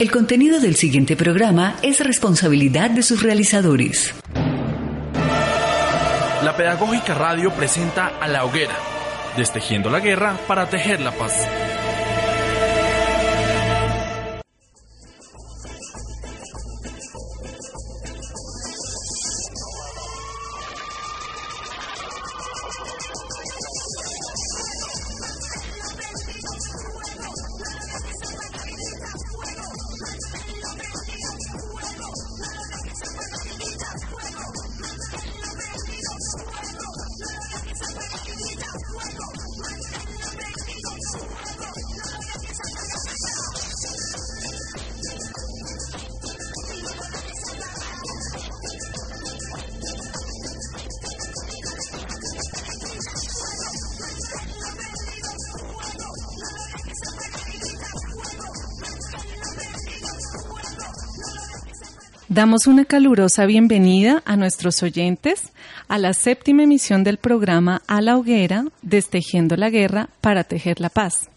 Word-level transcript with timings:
El 0.00 0.12
contenido 0.12 0.60
del 0.60 0.76
siguiente 0.76 1.16
programa 1.16 1.74
es 1.82 1.98
responsabilidad 1.98 2.88
de 2.88 3.02
sus 3.02 3.20
realizadores. 3.20 4.14
La 6.44 6.54
Pedagógica 6.56 7.14
Radio 7.14 7.50
presenta 7.50 8.12
a 8.20 8.28
La 8.28 8.44
Hoguera, 8.44 8.76
destejiendo 9.36 9.90
la 9.90 9.98
guerra 9.98 10.38
para 10.46 10.70
tejer 10.70 11.00
la 11.00 11.10
paz. 11.10 11.48
Damos 62.30 62.66
una 62.66 62.84
calurosa 62.84 63.46
bienvenida 63.46 64.22
a 64.26 64.36
nuestros 64.36 64.82
oyentes 64.82 65.50
a 65.88 65.96
la 65.96 66.12
séptima 66.12 66.64
emisión 66.64 67.02
del 67.02 67.16
programa 67.16 67.80
A 67.86 68.02
la 68.02 68.18
Hoguera, 68.18 68.66
Destejiendo 68.82 69.56
la 69.56 69.70
Guerra 69.70 70.10
para 70.20 70.44
Tejer 70.44 70.78
la 70.78 70.90
Paz. 70.90 71.30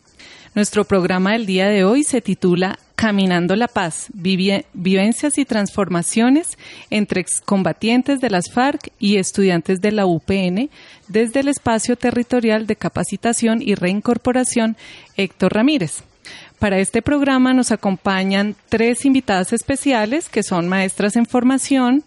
Nuestro 0.53 0.83
programa 0.83 1.31
del 1.31 1.45
día 1.45 1.69
de 1.69 1.85
hoy 1.85 2.03
se 2.03 2.19
titula 2.19 2.77
Caminando 2.95 3.55
la 3.55 3.69
Paz, 3.69 4.09
vivencias 4.13 5.37
y 5.37 5.45
transformaciones 5.45 6.57
entre 6.89 7.21
excombatientes 7.21 8.19
de 8.19 8.29
las 8.29 8.51
FARC 8.51 8.91
y 8.99 9.15
estudiantes 9.15 9.79
de 9.79 9.93
la 9.93 10.05
UPN 10.05 10.69
desde 11.07 11.39
el 11.39 11.47
espacio 11.47 11.95
territorial 11.95 12.67
de 12.67 12.75
capacitación 12.75 13.61
y 13.61 13.75
reincorporación 13.75 14.75
Héctor 15.15 15.53
Ramírez. 15.53 16.03
Para 16.61 16.77
este 16.77 17.01
programa 17.01 17.55
nos 17.55 17.71
acompañan 17.71 18.55
tres 18.69 19.03
invitadas 19.05 19.51
especiales 19.51 20.29
que 20.29 20.43
son 20.43 20.69
maestras 20.69 21.15
en 21.15 21.25
formación 21.25 22.03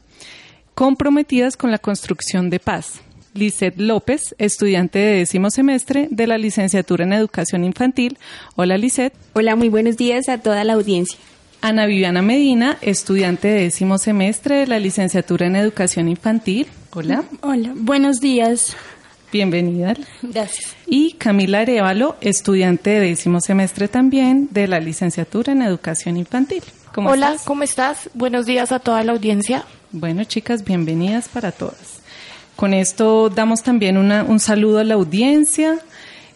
comprometidas 0.77 1.56
con 1.56 1.72
la 1.72 1.78
construcción 1.78 2.50
de 2.50 2.61
paz. 2.61 3.00
Lisette 3.34 3.80
López, 3.80 4.36
estudiante 4.39 5.01
de 5.01 5.17
décimo 5.17 5.51
semestre 5.51 6.06
de 6.08 6.28
la 6.28 6.39
licenciatura 6.39 7.02
en 7.02 7.14
educación 7.14 7.64
infantil. 7.64 8.17
Hola 8.55 8.78
Lisette. 8.78 9.14
Hola, 9.33 9.56
muy 9.56 9.70
buenos 9.70 9.96
días 9.96 10.28
a 10.28 10.39
toda 10.39 10.62
la 10.62 10.74
audiencia. 10.74 11.18
Ana 11.61 11.86
Viviana 11.86 12.23
Medina, 12.23 12.78
estudiante 12.80 13.48
de 13.48 13.62
décimo 13.62 13.98
semestre 13.98 14.58
de 14.58 14.67
la 14.68 14.78
licenciatura 14.78 15.48
en 15.48 15.57
educación 15.57 16.08
infantil. 16.08 16.68
Hola. 16.92 17.24
Hola, 17.40 17.73
buenos 17.74 18.20
días. 18.20 18.77
Bienvenida. 19.33 19.96
Gracias. 20.23 20.73
Y 20.86 21.14
Camila 21.14 21.61
Arevalo, 21.61 22.17
estudiante 22.20 22.90
de 22.90 23.00
décimo 23.00 23.40
semestre 23.40 23.89
también 23.89 24.48
de 24.50 24.68
la 24.68 24.80
licenciatura 24.80 25.52
en 25.52 25.62
Educación 25.62 26.17
Infantil. 26.17 26.62
¿Cómo 26.92 27.11
Hola, 27.11 27.36
¿cómo 27.45 27.62
estás? 27.62 28.11
Buenos 28.14 28.46
días 28.46 28.70
a 28.70 28.78
toda 28.78 29.02
la 29.02 29.12
audiencia. 29.12 29.64
Bueno, 29.92 30.24
chicas, 30.24 30.64
bienvenidas 30.64 31.28
para 31.28 31.52
todas. 31.52 32.00
Con 32.56 32.72
esto 32.72 33.30
damos 33.30 33.62
también 33.62 33.96
un 33.96 34.40
saludo 34.40 34.78
a 34.78 34.84
la 34.84 34.95
audiencia 34.95 35.80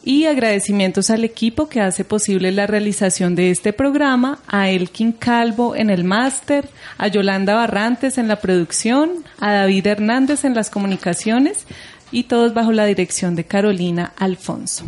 y 0.04 0.24
agradecimientos 0.24 1.10
al 1.10 1.24
equipo 1.24 1.68
que 1.68 1.80
hace 1.80 2.04
posible 2.04 2.50
la 2.50 2.66
realización 2.66 3.34
de 3.34 3.50
este 3.50 3.72
programa, 3.72 4.38
a 4.48 4.70
Elkin 4.70 5.12
Calvo 5.12 5.76
en 5.76 5.90
el 5.90 6.02
máster, 6.04 6.68
a 6.96 7.08
Yolanda 7.08 7.54
Barrantes 7.54 8.16
en 8.16 8.26
la 8.26 8.36
producción, 8.36 9.24
a 9.38 9.52
David 9.52 9.86
Hernández 9.86 10.44
en 10.44 10.54
las 10.54 10.70
comunicaciones, 10.70 11.66
y 12.10 12.24
todos 12.24 12.54
bajo 12.54 12.72
la 12.72 12.86
dirección 12.86 13.34
de 13.34 13.44
Carolina 13.44 14.12
Alfonso. 14.16 14.84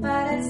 Para 0.00 0.42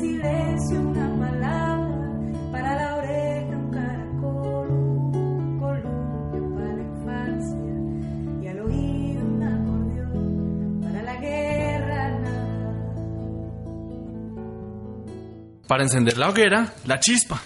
Para 15.67 15.83
encender 15.83 16.19
la 16.19 16.29
hoguera, 16.29 16.73
la 16.87 17.01
chispa. 17.01 17.41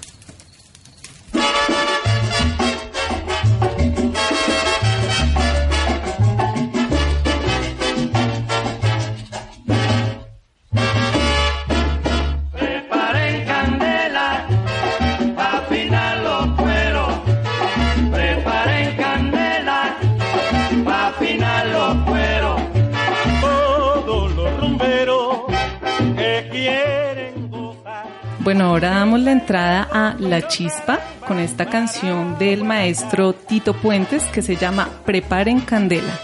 Bueno, 28.40 28.66
ahora 28.66 28.90
damos 28.90 29.20
la 29.20 29.32
entrada 29.32 29.88
a 29.90 30.14
La 30.18 30.46
Chispa 30.46 31.00
con 31.26 31.38
esta 31.40 31.66
canción 31.66 32.38
del 32.38 32.64
maestro 32.64 33.32
Tito 33.32 33.74
Puentes 33.74 34.24
que 34.26 34.42
se 34.42 34.56
llama 34.56 34.88
Preparen 35.04 35.60
Candela. 35.60 36.18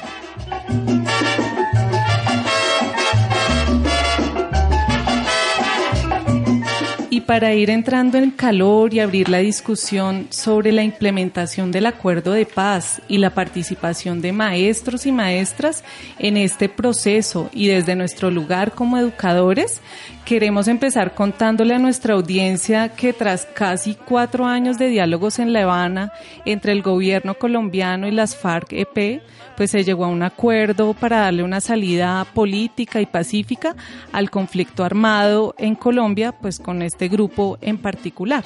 Y 7.11 7.21
para 7.21 7.55
ir 7.55 7.71
entrando 7.71 8.19
en 8.19 8.33
calor 8.33 8.93
y 8.93 8.99
abrir 8.99 9.29
la 9.29 9.39
discusión 9.39 10.27
sobre 10.31 10.73
la 10.73 10.83
implementación 10.83 11.71
del 11.71 11.87
acuerdo 11.87 12.33
de 12.33 12.45
paz 12.45 13.01
y 13.07 13.19
la 13.19 13.31
participación 13.31 14.21
de 14.21 14.33
maestros 14.33 15.07
y 15.07 15.13
maestras 15.13 15.85
en 16.19 16.37
este 16.37 16.69
proceso 16.69 17.51
y 17.53 17.69
desde 17.69 17.95
nuestro 17.95 18.33
lugar 18.33 18.73
como 18.73 18.99
educadores, 18.99 19.81
queremos 20.25 20.69
empezar 20.69 21.15
contándole 21.15 21.75
a 21.75 21.79
nuestra 21.79 22.15
audiencia 22.15 22.89
que 22.89 23.13
tras 23.13 23.45
casi 23.47 23.95
cuatro 23.95 24.47
años 24.47 24.79
de 24.79 24.89
diálogos 24.89 25.39
en 25.39 25.53
La 25.53 25.63
Habana 25.63 26.13
entre 26.47 26.73
el 26.73 26.83
gobierno 26.83 27.35
colombiano 27.35 28.09
y 28.09 28.11
las 28.11 28.35
FARC-EP, 28.35 29.23
pues 29.57 29.71
se 29.71 29.85
llegó 29.85 30.07
a 30.07 30.09
un 30.09 30.23
acuerdo 30.23 30.95
para 30.95 31.21
darle 31.21 31.43
una 31.43 31.61
salida 31.61 32.27
política 32.33 33.03
y 33.03 33.07
pacífica 33.07 33.77
al 34.13 34.31
conflicto 34.31 34.83
armado 34.83 35.55
en 35.59 35.75
Colombia, 35.75 36.33
pues 36.33 36.59
con 36.59 36.81
este 36.81 37.09
grupo 37.09 37.59
en 37.61 37.77
particular. 37.77 38.45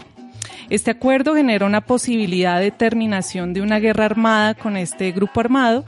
Este 0.70 0.90
acuerdo 0.90 1.34
genera 1.34 1.64
una 1.64 1.80
posibilidad 1.80 2.60
de 2.60 2.72
terminación 2.72 3.54
de 3.54 3.62
una 3.62 3.78
guerra 3.78 4.04
armada 4.04 4.54
con 4.54 4.76
este 4.76 5.12
grupo 5.12 5.40
armado 5.40 5.84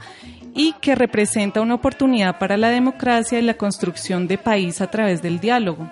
y 0.53 0.73
que 0.81 0.95
representa 0.95 1.61
una 1.61 1.75
oportunidad 1.75 2.39
para 2.39 2.57
la 2.57 2.69
democracia 2.69 3.39
y 3.39 3.43
la 3.43 3.55
construcción 3.55 4.27
de 4.27 4.37
país 4.37 4.81
a 4.81 4.91
través 4.91 5.21
del 5.21 5.39
diálogo 5.39 5.89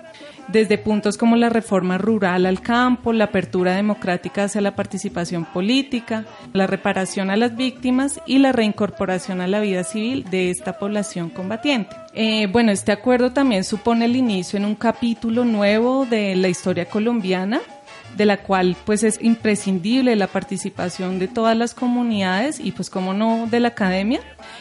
desde 0.52 0.78
puntos 0.78 1.16
como 1.16 1.36
la 1.36 1.48
reforma 1.48 1.98
rural 1.98 2.46
al 2.46 2.60
campo, 2.60 3.12
la 3.12 3.24
apertura 3.24 3.74
democrática 3.74 4.44
hacia 4.44 4.60
la 4.60 4.74
participación 4.74 5.44
política, 5.44 6.24
la 6.52 6.66
reparación 6.66 7.30
a 7.30 7.36
las 7.36 7.56
víctimas 7.56 8.20
y 8.26 8.38
la 8.38 8.52
reincorporación 8.52 9.40
a 9.40 9.46
la 9.46 9.60
vida 9.60 9.84
civil 9.84 10.24
de 10.30 10.50
esta 10.50 10.78
población 10.78 11.30
combatiente. 11.30 11.96
Eh, 12.14 12.48
bueno, 12.48 12.72
este 12.72 12.92
acuerdo 12.92 13.32
también 13.32 13.64
supone 13.64 14.06
el 14.06 14.16
inicio 14.16 14.56
en 14.56 14.64
un 14.64 14.74
capítulo 14.74 15.44
nuevo 15.44 16.06
de 16.06 16.34
la 16.34 16.48
historia 16.48 16.86
colombiana 16.86 17.60
de 18.16 18.26
la 18.26 18.38
cual 18.38 18.76
pues 18.84 19.02
es 19.02 19.18
imprescindible 19.22 20.16
la 20.16 20.26
participación 20.26 21.18
de 21.18 21.28
todas 21.28 21.56
las 21.56 21.74
comunidades 21.74 22.60
y 22.60 22.72
pues 22.72 22.90
como 22.90 23.14
no 23.14 23.46
de 23.50 23.60
la 23.60 23.68
academia 23.68 24.20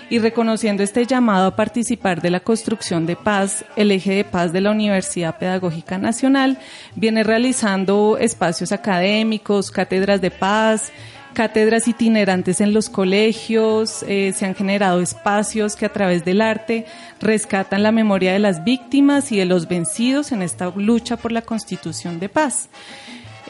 y 0.09 0.19
reconociendo 0.19 0.83
este 0.83 1.05
llamado 1.05 1.47
a 1.47 1.55
participar 1.55 2.21
de 2.21 2.29
la 2.29 2.39
construcción 2.39 3.05
de 3.05 3.15
paz, 3.15 3.65
el 3.75 3.91
eje 3.91 4.13
de 4.13 4.23
paz 4.23 4.53
de 4.53 4.61
la 4.61 4.71
Universidad 4.71 5.37
Pedagógica 5.37 5.97
Nacional 5.97 6.57
viene 6.95 7.23
realizando 7.23 8.17
espacios 8.19 8.71
académicos, 8.71 9.71
cátedras 9.71 10.21
de 10.21 10.31
paz, 10.31 10.91
cátedras 11.33 11.87
itinerantes 11.87 12.59
en 12.59 12.73
los 12.73 12.89
colegios, 12.89 14.03
eh, 14.07 14.33
se 14.35 14.45
han 14.45 14.55
generado 14.55 15.01
espacios 15.01 15.75
que 15.75 15.85
a 15.85 15.93
través 15.93 16.25
del 16.25 16.41
arte 16.41 16.85
rescatan 17.21 17.83
la 17.83 17.91
memoria 17.91 18.33
de 18.33 18.39
las 18.39 18.63
víctimas 18.63 19.31
y 19.31 19.37
de 19.37 19.45
los 19.45 19.67
vencidos 19.67 20.31
en 20.31 20.41
esta 20.41 20.71
lucha 20.75 21.17
por 21.17 21.31
la 21.31 21.41
constitución 21.41 22.19
de 22.19 22.29
paz. 22.29 22.69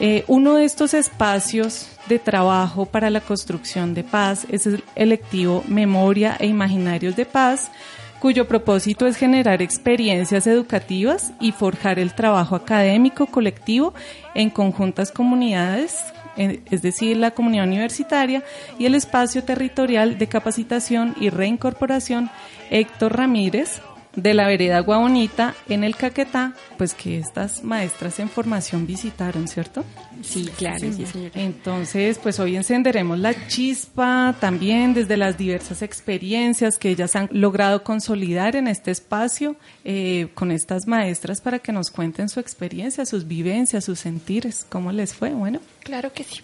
Eh, 0.02 0.24
uno 0.28 0.54
de 0.54 0.64
estos 0.64 0.94
espacios 0.94 1.86
de 2.08 2.18
trabajo 2.18 2.86
para 2.86 3.10
la 3.10 3.20
construcción 3.20 3.92
de 3.92 4.02
paz 4.02 4.46
es 4.48 4.66
el 4.66 4.82
electivo 4.94 5.62
Memoria 5.68 6.36
e 6.40 6.46
Imaginarios 6.46 7.16
de 7.16 7.26
Paz, 7.26 7.70
cuyo 8.18 8.48
propósito 8.48 9.06
es 9.06 9.16
generar 9.16 9.60
experiencias 9.60 10.46
educativas 10.46 11.34
y 11.38 11.52
forjar 11.52 11.98
el 11.98 12.14
trabajo 12.14 12.56
académico 12.56 13.26
colectivo 13.26 13.92
en 14.34 14.48
conjuntas 14.48 15.12
comunidades, 15.12 16.02
es 16.36 16.80
decir, 16.80 17.18
la 17.18 17.32
comunidad 17.32 17.66
universitaria 17.66 18.42
y 18.78 18.86
el 18.86 18.94
espacio 18.94 19.44
territorial 19.44 20.16
de 20.16 20.28
capacitación 20.28 21.14
y 21.20 21.28
reincorporación. 21.28 22.30
Héctor 22.70 23.16
Ramírez, 23.16 23.82
de 24.16 24.34
la 24.34 24.46
vereda 24.46 24.80
Guabonita 24.80 25.54
en 25.68 25.84
el 25.84 25.96
Caquetá, 25.96 26.54
pues 26.76 26.94
que 26.94 27.18
estas 27.18 27.62
maestras 27.62 28.18
en 28.20 28.28
formación 28.28 28.86
visitaron, 28.86 29.48
¿cierto? 29.48 29.84
Sí, 30.22 30.50
claro, 30.56 30.78
sí, 30.78 31.06
señora. 31.06 31.32
Entonces, 31.34 32.18
pues 32.18 32.40
hoy 32.40 32.56
encenderemos 32.56 33.18
la 33.18 33.48
chispa 33.48 34.34
también 34.38 34.94
desde 34.94 35.16
las 35.16 35.38
diversas 35.38 35.82
experiencias 35.82 36.78
que 36.78 36.90
ellas 36.90 37.16
han 37.16 37.28
logrado 37.32 37.84
consolidar 37.84 38.56
en 38.56 38.68
este 38.68 38.90
espacio 38.90 39.56
eh, 39.84 40.28
con 40.34 40.50
estas 40.50 40.86
maestras 40.86 41.40
para 41.40 41.58
que 41.58 41.72
nos 41.72 41.90
cuenten 41.90 42.28
su 42.28 42.40
experiencia, 42.40 43.06
sus 43.06 43.26
vivencias, 43.26 43.84
sus 43.84 44.00
sentires, 44.00 44.66
cómo 44.68 44.92
les 44.92 45.14
fue, 45.14 45.30
bueno. 45.30 45.60
Claro 45.82 46.12
que 46.12 46.24
sí. 46.24 46.42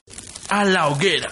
A 0.49 0.65
la 0.65 0.89
hoguera. 0.89 1.29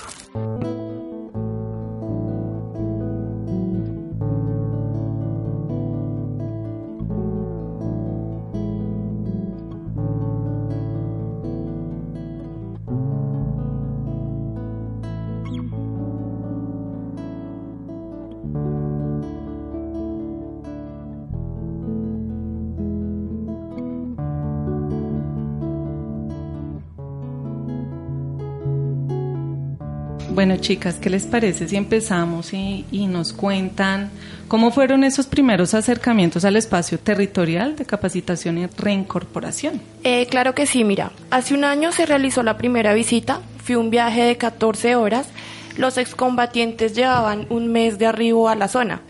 Bueno, 30.35 30.57
chicas, 30.57 30.97
¿qué 30.97 31.11
les 31.11 31.27
parece 31.27 31.69
si 31.69 31.77
empezamos 31.77 32.53
y, 32.53 32.85
nos 33.07 33.33
cuentan 33.33 34.11
cómo 34.49 34.73
fueron 34.73 35.05
esos 35.05 35.29
primeros 35.29 35.75
acercamientos 35.75 36.45
al 36.45 36.57
espacio 36.57 36.99
territorial 36.99 37.77
de 37.77 37.85
capacitación 37.85 38.59
y 38.59 38.67
reincorporación? 38.67 39.81
Eh, 40.03 40.27
claro 40.27 40.53
que 40.53 40.67
sí, 40.67 40.83
mira. 40.83 41.13
Hace 41.31 41.55
un 41.55 41.63
año 41.63 41.93
se 41.93 42.05
realizó 42.05 42.43
la 42.43 42.59
primera 42.59 42.95
visita. 42.95 43.43
Fue 43.63 43.77
un 43.77 43.91
viaje 43.91 44.25
de 44.25 44.37
14 44.37 44.97
horas. 44.97 45.29
Los 45.77 45.99
excombatientes 45.99 46.97
llevaban 46.97 47.47
un 47.49 47.71
mes 47.71 48.01
de 48.01 48.07
arribo 48.07 48.49
a 48.49 48.57
la 48.57 48.67
zona. 48.67 49.03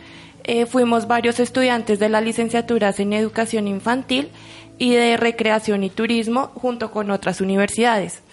Eh, 0.44 0.66
fuimos 0.66 1.06
varios 1.06 1.40
estudiantes 1.40 1.98
de 1.98 2.10
las 2.10 2.22
licenciaturas 2.22 3.00
en 3.00 3.14
educación 3.14 3.66
infantil 3.66 4.28
y 4.76 4.92
de 4.92 5.16
recreación 5.16 5.84
y 5.84 5.88
turismo 5.88 6.50
junto 6.54 6.90
con 6.90 7.10
otras 7.10 7.40
universidades. 7.40 8.23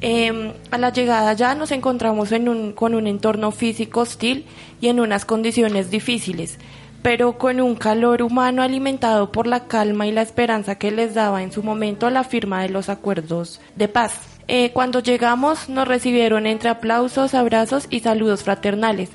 Eh, 0.00 0.54
a 0.70 0.78
la 0.78 0.92
llegada 0.92 1.32
ya 1.32 1.54
nos 1.56 1.72
encontramos 1.72 2.30
en 2.30 2.48
un, 2.48 2.72
con 2.72 2.94
un 2.94 3.06
entorno 3.08 3.50
físico 3.50 4.00
hostil 4.00 4.46
y 4.80 4.88
en 4.88 5.00
unas 5.00 5.24
condiciones 5.24 5.90
difíciles, 5.90 6.58
pero 7.02 7.36
con 7.36 7.60
un 7.60 7.74
calor 7.74 8.22
humano 8.22 8.62
alimentado 8.62 9.32
por 9.32 9.48
la 9.48 9.66
calma 9.66 10.06
y 10.06 10.12
la 10.12 10.22
esperanza 10.22 10.76
que 10.76 10.92
les 10.92 11.14
daba 11.14 11.42
en 11.42 11.50
su 11.50 11.64
momento 11.64 12.10
la 12.10 12.22
firma 12.22 12.62
de 12.62 12.68
los 12.68 12.88
acuerdos 12.88 13.60
de 13.74 13.88
paz. 13.88 14.38
Eh, 14.46 14.70
cuando 14.72 15.00
llegamos 15.00 15.68
nos 15.68 15.88
recibieron 15.88 16.46
entre 16.46 16.70
aplausos, 16.70 17.34
abrazos 17.34 17.88
y 17.90 18.00
saludos 18.00 18.44
fraternales. 18.44 19.10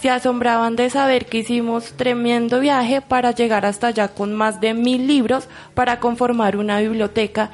Se 0.00 0.10
asombraban 0.10 0.74
de 0.74 0.90
saber 0.90 1.26
que 1.26 1.38
hicimos 1.38 1.92
tremendo 1.92 2.58
viaje 2.58 3.02
para 3.02 3.30
llegar 3.30 3.64
hasta 3.66 3.88
allá 3.88 4.08
con 4.08 4.32
más 4.32 4.60
de 4.60 4.74
mil 4.74 5.06
libros 5.06 5.46
para 5.74 6.00
conformar 6.00 6.56
una 6.56 6.80
biblioteca 6.80 7.50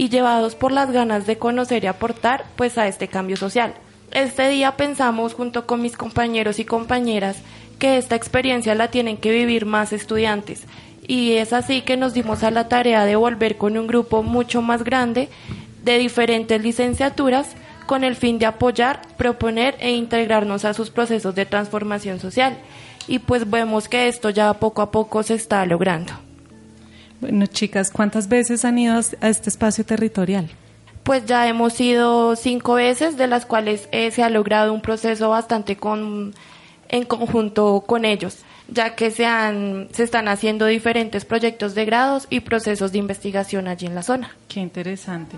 y 0.00 0.08
llevados 0.08 0.54
por 0.54 0.72
las 0.72 0.90
ganas 0.90 1.26
de 1.26 1.36
conocer 1.36 1.84
y 1.84 1.86
aportar 1.86 2.46
pues 2.56 2.78
a 2.78 2.88
este 2.88 3.08
cambio 3.08 3.36
social. 3.36 3.74
Este 4.12 4.48
día 4.48 4.74
pensamos 4.74 5.34
junto 5.34 5.66
con 5.66 5.82
mis 5.82 5.98
compañeros 5.98 6.58
y 6.58 6.64
compañeras 6.64 7.36
que 7.78 7.98
esta 7.98 8.16
experiencia 8.16 8.74
la 8.74 8.88
tienen 8.88 9.18
que 9.18 9.30
vivir 9.30 9.66
más 9.66 9.92
estudiantes 9.92 10.64
y 11.06 11.32
es 11.32 11.52
así 11.52 11.82
que 11.82 11.98
nos 11.98 12.14
dimos 12.14 12.42
a 12.44 12.50
la 12.50 12.66
tarea 12.66 13.04
de 13.04 13.14
volver 13.14 13.58
con 13.58 13.76
un 13.76 13.86
grupo 13.86 14.22
mucho 14.22 14.62
más 14.62 14.84
grande 14.84 15.28
de 15.84 15.98
diferentes 15.98 16.62
licenciaturas 16.62 17.54
con 17.84 18.02
el 18.02 18.16
fin 18.16 18.38
de 18.38 18.46
apoyar, 18.46 19.02
proponer 19.18 19.76
e 19.80 19.90
integrarnos 19.92 20.64
a 20.64 20.72
sus 20.72 20.88
procesos 20.88 21.34
de 21.34 21.44
transformación 21.44 22.20
social. 22.20 22.56
Y 23.06 23.18
pues 23.18 23.50
vemos 23.50 23.86
que 23.86 24.08
esto 24.08 24.30
ya 24.30 24.54
poco 24.54 24.80
a 24.80 24.90
poco 24.90 25.22
se 25.22 25.34
está 25.34 25.66
logrando. 25.66 26.29
Bueno, 27.20 27.46
chicas, 27.46 27.90
¿cuántas 27.90 28.28
veces 28.28 28.64
han 28.64 28.78
ido 28.78 28.94
a 29.20 29.28
este 29.28 29.50
espacio 29.50 29.84
territorial? 29.84 30.48
Pues 31.02 31.26
ya 31.26 31.48
hemos 31.48 31.80
ido 31.80 32.36
cinco 32.36 32.74
veces, 32.74 33.16
de 33.16 33.26
las 33.26 33.46
cuales 33.46 33.88
eh, 33.92 34.10
se 34.10 34.22
ha 34.22 34.30
logrado 34.30 34.72
un 34.72 34.80
proceso 34.80 35.28
bastante 35.28 35.76
con, 35.76 36.34
en 36.88 37.04
conjunto 37.04 37.84
con 37.86 38.04
ellos, 38.04 38.38
ya 38.68 38.94
que 38.94 39.10
se, 39.10 39.26
han, 39.26 39.88
se 39.92 40.04
están 40.04 40.28
haciendo 40.28 40.66
diferentes 40.66 41.24
proyectos 41.24 41.74
de 41.74 41.84
grados 41.84 42.26
y 42.30 42.40
procesos 42.40 42.92
de 42.92 42.98
investigación 42.98 43.68
allí 43.68 43.86
en 43.86 43.94
la 43.94 44.02
zona. 44.02 44.36
Qué 44.48 44.60
interesante. 44.60 45.36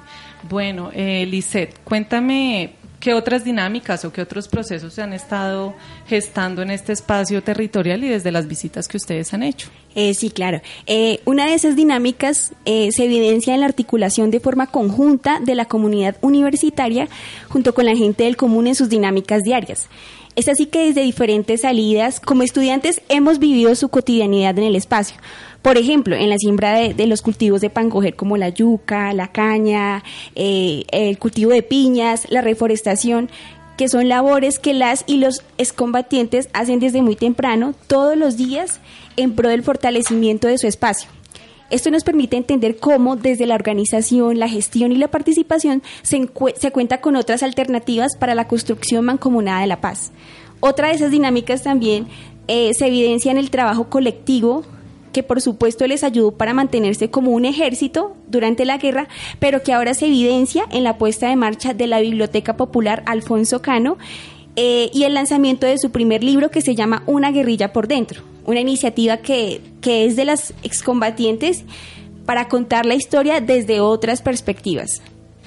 Bueno, 0.49 0.91
eh, 0.93 1.27
Lisette, 1.27 1.79
cuéntame 1.85 2.75
¿Qué 3.02 3.14
otras 3.14 3.42
dinámicas 3.42 4.04
o 4.04 4.12
qué 4.12 4.23
otros 4.23 4.47
procesos 4.47 4.94
se 4.94 5.02
han 5.02 5.12
estado 5.12 5.75
gestando 6.06 6.62
en 6.62 6.71
este 6.71 6.92
espacio 6.92 7.42
territorial 7.42 8.04
y 8.04 8.09
desde 8.09 8.30
las 8.30 8.47
visitas 8.47 8.87
que 8.87 8.97
ustedes 8.97 9.35
han 9.35 9.42
hecho? 9.42 9.71
Eh, 9.97 10.14
sí, 10.14 10.30
claro. 10.30 10.61
Eh, 10.87 11.18
una 11.25 11.47
de 11.47 11.54
esas 11.54 11.75
dinámicas 11.75 12.52
eh, 12.64 12.90
se 12.92 13.06
evidencia 13.06 13.54
en 13.54 13.61
la 13.61 13.66
articulación 13.66 14.30
de 14.30 14.38
forma 14.38 14.68
conjunta 14.68 15.40
de 15.40 15.56
la 15.56 15.64
comunidad 15.64 16.14
universitaria 16.21 17.09
junto 17.49 17.75
con 17.75 17.87
la 17.87 17.97
gente 17.97 18.23
del 18.23 18.37
común 18.37 18.68
en 18.68 18.76
sus 18.76 18.88
dinámicas 18.88 19.42
diarias. 19.42 19.88
Es 20.37 20.47
así 20.49 20.66
que 20.66 20.87
desde 20.87 21.02
diferentes 21.02 21.62
salidas, 21.62 22.21
como 22.21 22.44
estudiantes, 22.44 23.02
hemos 23.09 23.40
vivido 23.40 23.75
su 23.75 23.88
cotidianidad 23.88 24.56
en 24.59 24.64
el 24.64 24.76
espacio. 24.76 25.16
Por 25.62 25.78
ejemplo, 25.78 26.16
en 26.16 26.28
la 26.28 26.38
siembra 26.38 26.73
de, 26.73 27.07
los 27.07 27.23
cultivos 27.23 27.61
de 27.61 27.71
pancoger 27.71 28.16
como 28.16 28.37
la 28.37 28.49
yuca, 28.49 29.12
la 29.12 29.28
caña, 29.28 30.02
eh, 30.35 30.83
el 30.90 31.19
cultivo 31.19 31.52
de 31.52 31.62
piñas, 31.62 32.26
la 32.31 32.40
reforestación, 32.40 33.31
que 33.76 33.88
son 33.88 34.09
labores 34.09 34.59
que 34.59 34.75
las 34.75 35.04
y 35.07 35.19
los 35.19 35.42
excombatientes 35.59 36.49
hacen 36.52 36.81
desde 36.81 37.00
muy 37.00 37.14
temprano, 37.14 37.75
todos 37.87 38.16
los 38.16 38.37
días, 38.37 38.81
en 39.16 39.35
pro 39.35 39.49
del 39.49 39.62
fortalecimiento 39.62 40.49
de 40.49 40.59
su 40.59 40.66
espacio. 40.66 41.09
Esto 41.71 41.90
nos 41.90 42.04
permite 42.04 42.37
entender 42.37 42.76
cómo 42.76 43.16
desde 43.16 43.47
la 43.47 43.54
organización, 43.54 44.38
la 44.38 44.49
gestión 44.49 44.92
y 44.92 44.97
la 44.97 45.09
participación 45.09 45.83
se, 46.02 46.28
se, 46.57 46.71
cuenta 46.71 47.00
con 47.00 47.16
otras 47.16 47.42
alternativas 47.42 48.16
para 48.19 48.35
la 48.35 48.47
construcción 48.47 49.07
mancomunada 49.07 49.62
de 49.62 49.69
la 49.69 49.81
paz. 49.81 50.12
Otra 50.61 50.88
de 50.88 50.95
esas 50.95 51.11
dinámicas 51.11 51.62
también 51.62 52.09
eh, 52.47 52.73
se 52.75 52.88
evidencia 52.88 53.31
en 53.31 53.38
el 53.38 53.50
trabajo 53.50 53.88
colectivo 53.88 54.64
que 55.12 55.23
por 55.23 55.40
supuesto 55.40 55.87
les 55.87 56.04
ayudó 56.04 56.33
para 56.33 56.54
mantenerse 56.54 57.11
como 57.11 57.33
un 57.33 57.45
ejército 57.45 58.16
durante 58.28 58.64
la 58.64 58.78
guerra, 58.78 59.09
pero 59.38 59.62
que 59.62 59.73
ahora 59.73 59.95
se 59.95 60.07
evidencia 60.07 60.64
en 60.71 60.85
la 60.85 60.99
puesta 60.99 61.28
de 61.28 61.37
marcha 61.37 61.75
de 61.75 61.87
la 61.87 62.00
Biblioteca 62.00 62.57
Popular 62.57 63.02
Alfonso 63.07 63.62
Cano 63.62 63.99
eh, 64.57 64.90
y 64.92 65.04
el 65.04 65.14
lanzamiento 65.14 65.66
de 65.66 65.78
su 65.78 65.90
primer 65.90 66.23
libro 66.23 66.50
que 66.50 66.61
se 66.61 66.75
llama 66.75 67.02
Una 67.07 67.31
guerrilla 67.31 67.73
por 67.73 67.88
dentro, 67.88 68.23
una 68.45 68.61
iniciativa 68.61 69.19
que, 69.19 69.61
que 69.81 70.04
es 70.04 70.16
de 70.16 70.25
las 70.25 70.52
excombatientes 70.62 71.64
para 72.26 72.49
contar 72.49 72.87
la 72.87 72.95
historia 72.95 73.40
desde 73.40 73.81
otras 73.81 74.23
perspectivas. 74.23 75.02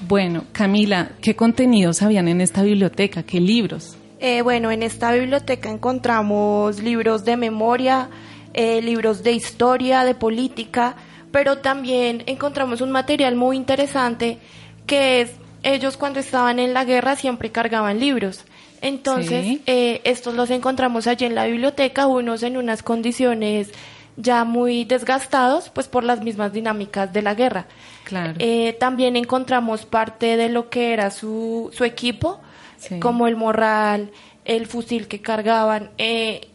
Bueno, 0.08 0.44
Camila, 0.52 1.12
¿qué 1.22 1.34
contenidos 1.34 2.02
habían 2.02 2.28
en 2.28 2.40
esta 2.40 2.62
biblioteca? 2.62 3.22
¿Qué 3.22 3.40
libros? 3.40 3.96
Eh, 4.18 4.42
bueno, 4.42 4.70
en 4.70 4.82
esta 4.82 5.12
biblioteca 5.12 5.70
encontramos 5.70 6.82
libros 6.82 7.24
de 7.24 7.36
memoria, 7.36 8.08
eh, 8.56 8.82
libros 8.82 9.22
de 9.22 9.30
historia, 9.32 10.02
de 10.04 10.14
política, 10.16 10.96
pero 11.30 11.58
también 11.58 12.24
encontramos 12.26 12.80
un 12.80 12.90
material 12.90 13.36
muy 13.36 13.56
interesante 13.56 14.38
que 14.86 15.20
es, 15.20 15.30
ellos 15.62 15.96
cuando 15.96 16.18
estaban 16.20 16.58
en 16.58 16.72
la 16.74 16.84
guerra 16.84 17.14
siempre 17.16 17.52
cargaban 17.52 18.00
libros. 18.00 18.44
Entonces, 18.80 19.44
Sí. 19.44 19.62
eh, 19.66 20.00
estos 20.04 20.34
los 20.34 20.50
encontramos 20.50 21.06
allí 21.06 21.24
en 21.26 21.34
la 21.34 21.46
biblioteca, 21.46 22.06
unos 22.06 22.42
en 22.42 22.56
unas 22.56 22.82
condiciones 22.82 23.70
ya 24.16 24.44
muy 24.44 24.84
desgastados, 24.84 25.68
pues 25.70 25.88
por 25.88 26.02
las 26.04 26.22
mismas 26.22 26.52
dinámicas 26.52 27.12
de 27.12 27.20
la 27.22 27.34
guerra. 27.34 27.66
Claro. 28.04 28.34
Eh, 28.38 28.74
también 28.80 29.16
encontramos 29.16 29.84
parte 29.84 30.36
de 30.38 30.48
lo 30.48 30.70
que 30.70 30.92
era 30.94 31.10
su, 31.10 31.70
su 31.74 31.84
equipo, 31.84 32.40
Sí. 32.78 32.98
como 33.00 33.26
el 33.26 33.36
morral, 33.36 34.10
el 34.44 34.66
fusil 34.66 35.08
que 35.08 35.20
cargaban, 35.20 35.90
eh, 35.98 36.48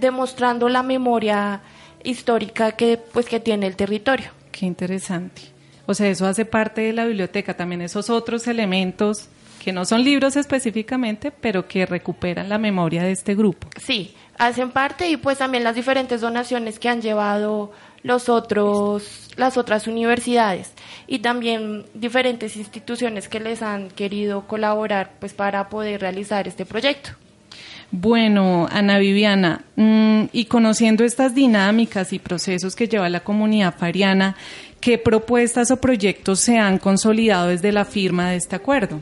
demostrando 0.00 0.68
la 0.68 0.82
memoria 0.82 1.60
histórica 2.02 2.72
que, 2.72 2.98
pues, 2.98 3.26
que 3.26 3.40
tiene 3.40 3.66
el 3.66 3.76
territorio. 3.76 4.30
Qué 4.52 4.66
interesante. 4.66 5.42
O 5.86 5.94
sea, 5.94 6.08
eso 6.08 6.26
hace 6.26 6.44
parte 6.44 6.82
de 6.82 6.92
la 6.92 7.04
biblioteca, 7.04 7.56
también 7.56 7.82
esos 7.82 8.10
otros 8.10 8.46
elementos 8.46 9.28
que 9.62 9.72
no 9.72 9.84
son 9.84 10.02
libros 10.02 10.36
específicamente, 10.36 11.30
pero 11.30 11.68
que 11.68 11.86
recuperan 11.86 12.48
la 12.48 12.58
memoria 12.58 13.02
de 13.02 13.12
este 13.12 13.34
grupo. 13.34 13.68
Sí, 13.80 14.14
hacen 14.38 14.70
parte 14.70 15.08
y 15.08 15.16
pues 15.16 15.38
también 15.38 15.64
las 15.64 15.74
diferentes 15.74 16.20
donaciones 16.20 16.78
que 16.78 16.88
han 16.88 17.02
llevado 17.02 17.72
los 18.02 18.28
otros, 18.28 19.30
las 19.36 19.56
otras 19.56 19.86
universidades 19.86 20.72
y 21.06 21.18
también 21.18 21.84
diferentes 21.92 22.56
instituciones 22.56 23.28
que 23.28 23.40
les 23.40 23.60
han 23.62 23.90
querido 23.90 24.46
colaborar 24.46 25.12
pues 25.20 25.34
para 25.34 25.68
poder 25.68 26.00
realizar 26.00 26.48
este 26.48 26.64
proyecto. 26.64 27.10
Bueno, 27.92 28.68
Ana 28.70 28.98
Viviana, 28.98 29.64
mm, 29.74 30.26
y 30.32 30.44
conociendo 30.44 31.02
estas 31.02 31.34
dinámicas 31.34 32.12
y 32.12 32.20
procesos 32.20 32.76
que 32.76 32.86
lleva 32.86 33.08
la 33.08 33.20
comunidad 33.20 33.74
fariana, 33.76 34.36
¿qué 34.80 34.96
propuestas 34.96 35.72
o 35.72 35.80
proyectos 35.80 36.38
se 36.38 36.56
han 36.56 36.78
consolidado 36.78 37.48
desde 37.48 37.72
la 37.72 37.84
firma 37.84 38.30
de 38.30 38.36
este 38.36 38.54
acuerdo? 38.54 39.00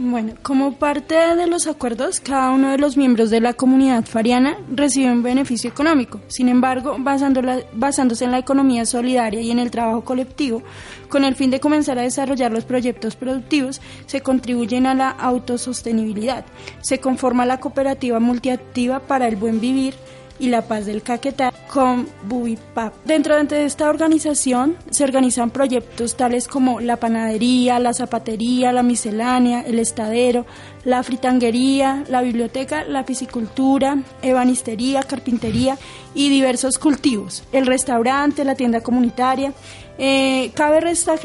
Bueno, 0.00 0.34
como 0.44 0.74
parte 0.74 1.16
de 1.16 1.48
los 1.48 1.66
acuerdos, 1.66 2.20
cada 2.20 2.52
uno 2.52 2.70
de 2.70 2.78
los 2.78 2.96
miembros 2.96 3.30
de 3.30 3.40
la 3.40 3.54
comunidad 3.54 4.04
fariana 4.04 4.56
recibe 4.72 5.10
un 5.10 5.24
beneficio 5.24 5.68
económico. 5.68 6.20
Sin 6.28 6.48
embargo, 6.48 6.96
basándose 7.00 8.24
en 8.24 8.30
la 8.30 8.38
economía 8.38 8.86
solidaria 8.86 9.40
y 9.40 9.50
en 9.50 9.58
el 9.58 9.72
trabajo 9.72 10.04
colectivo, 10.04 10.62
con 11.08 11.24
el 11.24 11.34
fin 11.34 11.50
de 11.50 11.58
comenzar 11.58 11.98
a 11.98 12.02
desarrollar 12.02 12.52
los 12.52 12.64
proyectos 12.64 13.16
productivos, 13.16 13.80
se 14.06 14.20
contribuyen 14.20 14.86
a 14.86 14.94
la 14.94 15.10
autosostenibilidad. 15.10 16.44
Se 16.80 17.00
conforma 17.00 17.44
la 17.44 17.58
cooperativa 17.58 18.20
multiactiva 18.20 19.00
para 19.00 19.26
el 19.26 19.34
buen 19.34 19.60
vivir 19.60 19.94
y 20.38 20.48
la 20.48 20.62
paz 20.62 20.86
del 20.86 21.02
Caquetá 21.02 21.52
con 21.72 22.08
Bubipap. 22.24 22.94
Dentro 23.04 23.36
de 23.36 23.64
esta 23.64 23.88
organización 23.88 24.76
se 24.90 25.04
organizan 25.04 25.50
proyectos 25.50 26.16
tales 26.16 26.48
como 26.48 26.80
la 26.80 26.96
panadería, 26.96 27.78
la 27.78 27.92
zapatería, 27.92 28.72
la 28.72 28.82
miscelánea, 28.82 29.62
el 29.62 29.78
estadero, 29.78 30.46
la 30.84 31.02
fritanguería, 31.02 32.04
la 32.08 32.22
biblioteca, 32.22 32.84
la 32.84 33.04
piscicultura, 33.04 33.98
ebanistería, 34.22 35.02
carpintería 35.02 35.76
y 36.14 36.30
diversos 36.30 36.78
cultivos, 36.78 37.44
el 37.52 37.66
restaurante, 37.66 38.44
la 38.44 38.54
tienda 38.54 38.80
comunitaria. 38.80 39.52
Eh, 40.00 40.52
cabe 40.54 40.80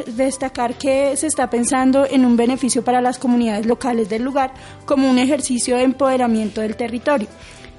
destacar 0.07 0.73
que 0.75 1.15
se 1.15 1.27
está 1.27 1.49
pensando 1.49 2.07
en 2.09 2.25
un 2.25 2.35
beneficio 2.35 2.83
para 2.83 3.01
las 3.01 3.19
comunidades 3.19 3.67
locales 3.67 4.09
del 4.09 4.23
lugar 4.23 4.51
como 4.85 5.09
un 5.09 5.19
ejercicio 5.19 5.77
de 5.77 5.83
empoderamiento 5.83 6.61
del 6.61 6.75
territorio. 6.75 7.27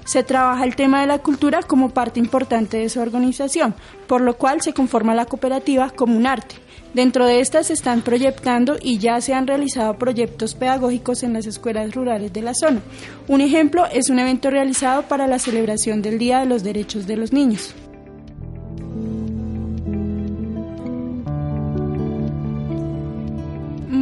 Se 0.05 0.23
trabaja 0.23 0.63
el 0.63 0.75
tema 0.75 1.01
de 1.01 1.07
la 1.07 1.19
cultura 1.19 1.61
como 1.63 1.89
parte 1.89 2.19
importante 2.19 2.77
de 2.77 2.89
su 2.89 3.01
organización, 3.01 3.75
por 4.07 4.21
lo 4.21 4.37
cual 4.37 4.61
se 4.61 4.73
conforma 4.73 5.15
la 5.15 5.25
cooperativa 5.25 5.89
como 5.89 6.15
un 6.15 6.27
arte. 6.27 6.55
Dentro 6.93 7.25
de 7.25 7.41
estas 7.41 7.67
se 7.67 7.73
están 7.73 8.03
proyectando 8.03 8.77
y 8.81 8.99
ya 8.99 9.19
se 9.19 9.33
han 9.33 9.47
realizado 9.47 9.97
proyectos 9.97 10.55
pedagógicos 10.55 11.23
en 11.23 11.33
las 11.33 11.45
escuelas 11.45 11.93
rurales 11.93 12.31
de 12.31 12.41
la 12.41 12.53
zona. 12.53 12.81
Un 13.27 13.41
ejemplo 13.41 13.85
es 13.87 14.09
un 14.09 14.19
evento 14.19 14.49
realizado 14.49 15.01
para 15.01 15.27
la 15.27 15.39
celebración 15.39 16.01
del 16.01 16.19
Día 16.19 16.39
de 16.39 16.45
los 16.45 16.63
Derechos 16.63 17.05
de 17.05 17.17
los 17.17 17.33
Niños. 17.33 17.75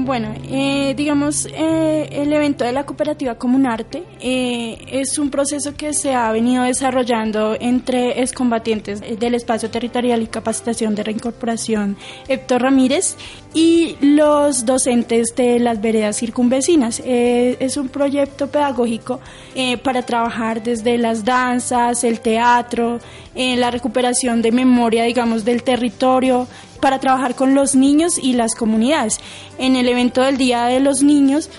Bueno, 0.03 0.33
eh, 0.49 0.93
digamos, 0.97 1.45
eh, 1.45 2.09
el 2.11 2.33
evento 2.33 2.65
de 2.65 2.73
la 2.73 2.85
cooperativa 2.85 3.35
Comunarte 3.35 4.03
eh, 4.19 4.77
es 4.91 5.17
un 5.17 5.29
proceso 5.29 5.75
que 5.75 5.93
se 5.93 6.13
ha 6.13 6.29
venido 6.33 6.63
desarrollando 6.63 7.55
entre 7.57 8.21
excombatientes 8.21 8.99
del 8.99 9.35
Espacio 9.35 9.69
Territorial 9.69 10.21
y 10.21 10.27
Capacitación 10.27 10.93
de 10.93 11.03
Reincorporación 11.03 11.95
Héctor 12.27 12.63
Ramírez 12.63 13.15
y 13.53 13.95
los 14.01 14.65
docentes 14.65 15.35
de 15.35 15.59
las 15.59 15.79
veredas 15.79 16.17
circunvecinas. 16.17 17.01
Eh, 17.05 17.57
es 17.59 17.77
un 17.77 17.87
proyecto 17.89 18.47
pedagógico 18.47 19.19
eh, 19.55 19.77
para 19.77 20.01
trabajar 20.01 20.63
desde 20.63 20.97
las 20.97 21.23
danzas, 21.23 22.03
el 22.03 22.19
teatro, 22.19 22.99
eh, 23.35 23.55
la 23.55 23.69
recuperación 23.69 24.41
de 24.41 24.51
memoria, 24.51 25.03
digamos, 25.03 25.45
del 25.45 25.63
territorio, 25.63 26.47
para 26.83 26.99
trabajar 26.99 27.33
con 27.33 27.55
los 27.55 27.75
niños 27.75 28.17
y 28.21 28.33
las 28.33 28.55
comunidades. 28.55 29.21
En 29.57 29.77
el 29.77 29.87
evento 29.87 30.21
del 30.21 30.37
Día 30.37 30.65
de 30.65 30.81
los 30.81 31.01
Niños, 31.01 31.49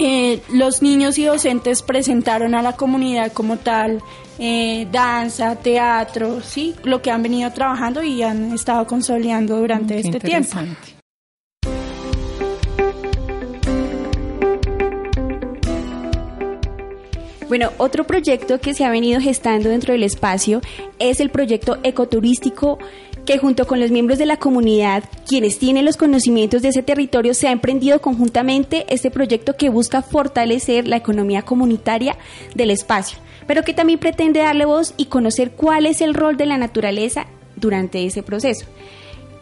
eh, 0.00 0.42
los 0.52 0.82
niños 0.82 1.18
y 1.18 1.24
docentes 1.24 1.82
presentaron 1.82 2.56
a 2.56 2.62
la 2.62 2.72
comunidad 2.72 3.30
como 3.30 3.58
tal 3.58 4.02
eh, 4.40 4.88
danza, 4.90 5.54
teatro, 5.54 6.40
sí, 6.42 6.74
lo 6.82 7.00
que 7.00 7.12
han 7.12 7.22
venido 7.22 7.52
trabajando 7.52 8.02
y 8.02 8.24
han 8.24 8.52
estado 8.52 8.84
consolidando 8.88 9.56
durante 9.58 9.94
Qué 9.94 10.00
este 10.00 10.18
tiempo. 10.18 10.58
interesante. 10.58 11.02
Bueno, 17.52 17.70
otro 17.76 18.04
proyecto 18.04 18.58
que 18.60 18.72
se 18.72 18.82
ha 18.82 18.90
venido 18.90 19.20
gestando 19.20 19.68
dentro 19.68 19.92
del 19.92 20.04
espacio 20.04 20.62
es 20.98 21.20
el 21.20 21.28
proyecto 21.28 21.78
ecoturístico 21.82 22.78
que 23.26 23.38
junto 23.38 23.66
con 23.66 23.80
los 23.80 23.90
miembros 23.90 24.18
de 24.18 24.26
la 24.26 24.36
comunidad, 24.36 25.04
quienes 25.26 25.58
tienen 25.58 25.84
los 25.84 25.96
conocimientos 25.96 26.62
de 26.62 26.68
ese 26.68 26.82
territorio, 26.82 27.34
se 27.34 27.48
ha 27.48 27.52
emprendido 27.52 28.00
conjuntamente 28.00 28.84
este 28.88 29.10
proyecto 29.10 29.56
que 29.56 29.68
busca 29.68 30.02
fortalecer 30.02 30.88
la 30.88 30.96
economía 30.96 31.42
comunitaria 31.42 32.16
del 32.54 32.70
espacio, 32.70 33.18
pero 33.46 33.62
que 33.62 33.74
también 33.74 33.98
pretende 33.98 34.40
darle 34.40 34.64
voz 34.64 34.94
y 34.96 35.06
conocer 35.06 35.52
cuál 35.52 35.86
es 35.86 36.00
el 36.00 36.14
rol 36.14 36.36
de 36.36 36.46
la 36.46 36.58
naturaleza 36.58 37.26
durante 37.56 38.04
ese 38.04 38.22
proceso. 38.22 38.66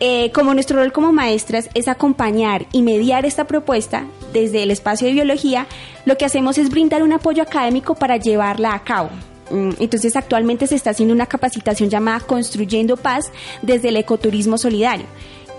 Eh, 0.02 0.32
como 0.32 0.54
nuestro 0.54 0.78
rol 0.78 0.92
como 0.92 1.12
maestras 1.12 1.68
es 1.74 1.86
acompañar 1.86 2.64
y 2.72 2.80
mediar 2.80 3.26
esta 3.26 3.46
propuesta 3.46 4.06
desde 4.32 4.62
el 4.62 4.70
espacio 4.70 5.06
de 5.06 5.12
biología, 5.12 5.66
lo 6.06 6.16
que 6.16 6.24
hacemos 6.24 6.56
es 6.56 6.70
brindar 6.70 7.02
un 7.02 7.12
apoyo 7.12 7.42
académico 7.42 7.94
para 7.94 8.16
llevarla 8.16 8.72
a 8.72 8.82
cabo. 8.82 9.10
Mm, 9.50 9.70
Entonces 9.80 10.16
actualmente 10.16 10.66
se 10.66 10.76
está 10.76 10.90
haciendo 10.90 11.14
una 11.14 11.26
capacitación 11.26 11.90
llamada 11.90 12.20
Construyendo 12.20 12.96
Paz 12.96 13.30
desde 13.62 13.88
el 13.88 13.96
ecoturismo 13.96 14.58
solidario. 14.58 15.06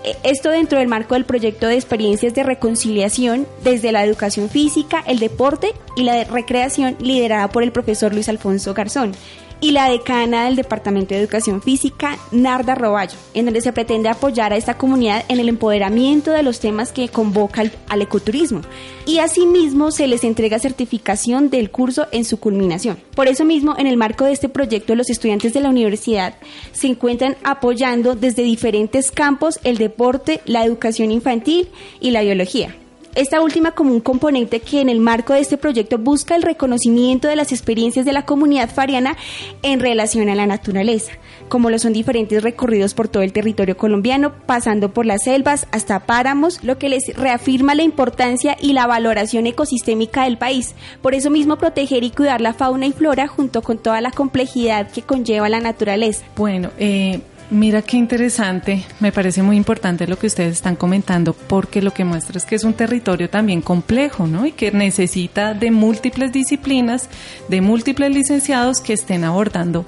Eh, 0.04 0.16
Esto 0.24 0.50
dentro 0.50 0.78
del 0.78 0.88
marco 0.88 1.14
del 1.14 1.24
proyecto 1.24 1.66
de 1.68 1.74
experiencias 1.74 2.34
de 2.34 2.42
reconciliación 2.42 3.46
desde 3.62 3.92
la 3.92 4.04
educación 4.04 4.48
física, 4.48 5.04
el 5.06 5.18
deporte 5.18 5.74
y 5.96 6.02
la 6.02 6.24
recreación 6.24 6.96
liderada 7.00 7.48
por 7.48 7.62
el 7.62 7.72
profesor 7.72 8.12
Luis 8.12 8.28
Alfonso 8.28 8.74
Garzón 8.74 9.12
y 9.62 9.70
la 9.70 9.88
decana 9.88 10.44
del 10.44 10.56
Departamento 10.56 11.14
de 11.14 11.20
Educación 11.20 11.62
Física, 11.62 12.18
Narda 12.32 12.74
Roballo, 12.74 13.16
en 13.32 13.44
donde 13.44 13.60
se 13.60 13.72
pretende 13.72 14.08
apoyar 14.08 14.52
a 14.52 14.56
esta 14.56 14.76
comunidad 14.76 15.24
en 15.28 15.38
el 15.38 15.48
empoderamiento 15.48 16.32
de 16.32 16.42
los 16.42 16.58
temas 16.58 16.90
que 16.90 17.08
convoca 17.08 17.62
al, 17.88 18.02
ecoturismo. 18.02 18.62
Y 19.06 19.18
asimismo 19.18 19.92
se 19.92 20.08
les 20.08 20.24
entrega 20.24 20.58
certificación 20.58 21.48
del 21.48 21.70
curso 21.70 22.08
en 22.10 22.24
su 22.24 22.40
culminación. 22.40 22.98
Por 23.14 23.28
eso 23.28 23.44
mismo, 23.44 23.76
en 23.78 23.86
el 23.86 23.96
marco 23.96 24.24
de 24.24 24.32
este 24.32 24.48
proyecto, 24.48 24.96
los 24.96 25.10
estudiantes 25.10 25.54
de 25.54 25.60
la 25.60 25.70
universidad 25.70 26.34
se 26.72 26.88
encuentran 26.88 27.36
apoyando 27.44 28.16
desde 28.16 28.42
diferentes 28.42 29.12
campos 29.12 29.60
el 29.62 29.78
deporte, 29.78 30.40
la 30.44 30.64
educación 30.64 31.12
infantil 31.12 31.68
y 32.00 32.10
la 32.10 32.22
biología. 32.22 32.74
Esta 33.14 33.40
última 33.40 33.72
como 33.72 33.92
un 33.92 34.00
componente 34.00 34.60
que 34.60 34.80
en 34.80 34.88
el 34.88 35.00
marco 35.00 35.32
de 35.32 35.40
este 35.40 35.58
proyecto 35.58 35.98
busca 35.98 36.34
el 36.34 36.42
reconocimiento 36.42 37.28
de 37.28 37.36
las 37.36 37.52
experiencias 37.52 38.06
de 38.06 38.12
la 38.12 38.24
comunidad 38.24 38.70
fariana 38.70 39.16
en 39.62 39.80
relación 39.80 40.28
a 40.28 40.34
la 40.34 40.46
naturaleza, 40.46 41.12
como 41.48 41.70
lo 41.70 41.78
son 41.78 41.92
diferentes 41.92 42.42
recorridos 42.42 42.94
por 42.94 43.08
todo 43.08 43.22
el 43.22 43.32
territorio 43.32 43.76
colombiano, 43.76 44.32
pasando 44.46 44.92
por 44.92 45.06
las 45.06 45.24
selvas 45.24 45.66
hasta 45.72 46.00
páramos, 46.00 46.64
lo 46.64 46.78
que 46.78 46.88
les 46.88 47.14
reafirma 47.16 47.74
la 47.74 47.82
importancia 47.82 48.56
y 48.60 48.72
la 48.72 48.86
valoración 48.86 49.46
ecosistémica 49.46 50.24
del 50.24 50.38
país. 50.38 50.74
Por 51.02 51.14
eso 51.14 51.30
mismo 51.30 51.56
proteger 51.56 52.04
y 52.04 52.10
cuidar 52.10 52.40
la 52.40 52.54
fauna 52.54 52.86
y 52.86 52.92
flora 52.92 53.28
junto 53.28 53.62
con 53.62 53.78
toda 53.78 54.00
la 54.00 54.10
complejidad 54.10 54.90
que 54.90 55.02
conlleva 55.02 55.48
la 55.48 55.60
naturaleza. 55.60 56.24
Bueno, 56.36 56.70
eh, 56.78 57.20
Mira 57.52 57.82
qué 57.82 57.98
interesante, 57.98 58.86
me 58.98 59.12
parece 59.12 59.42
muy 59.42 59.58
importante 59.58 60.06
lo 60.06 60.18
que 60.18 60.26
ustedes 60.26 60.54
están 60.54 60.74
comentando 60.74 61.34
porque 61.34 61.82
lo 61.82 61.92
que 61.92 62.02
muestra 62.02 62.38
es 62.38 62.46
que 62.46 62.54
es 62.54 62.64
un 62.64 62.72
territorio 62.72 63.28
también 63.28 63.60
complejo, 63.60 64.26
¿no? 64.26 64.46
Y 64.46 64.52
que 64.52 64.70
necesita 64.70 65.52
de 65.52 65.70
múltiples 65.70 66.32
disciplinas, 66.32 67.10
de 67.48 67.60
múltiples 67.60 68.10
licenciados 68.10 68.80
que 68.80 68.94
estén 68.94 69.22
abordando 69.24 69.84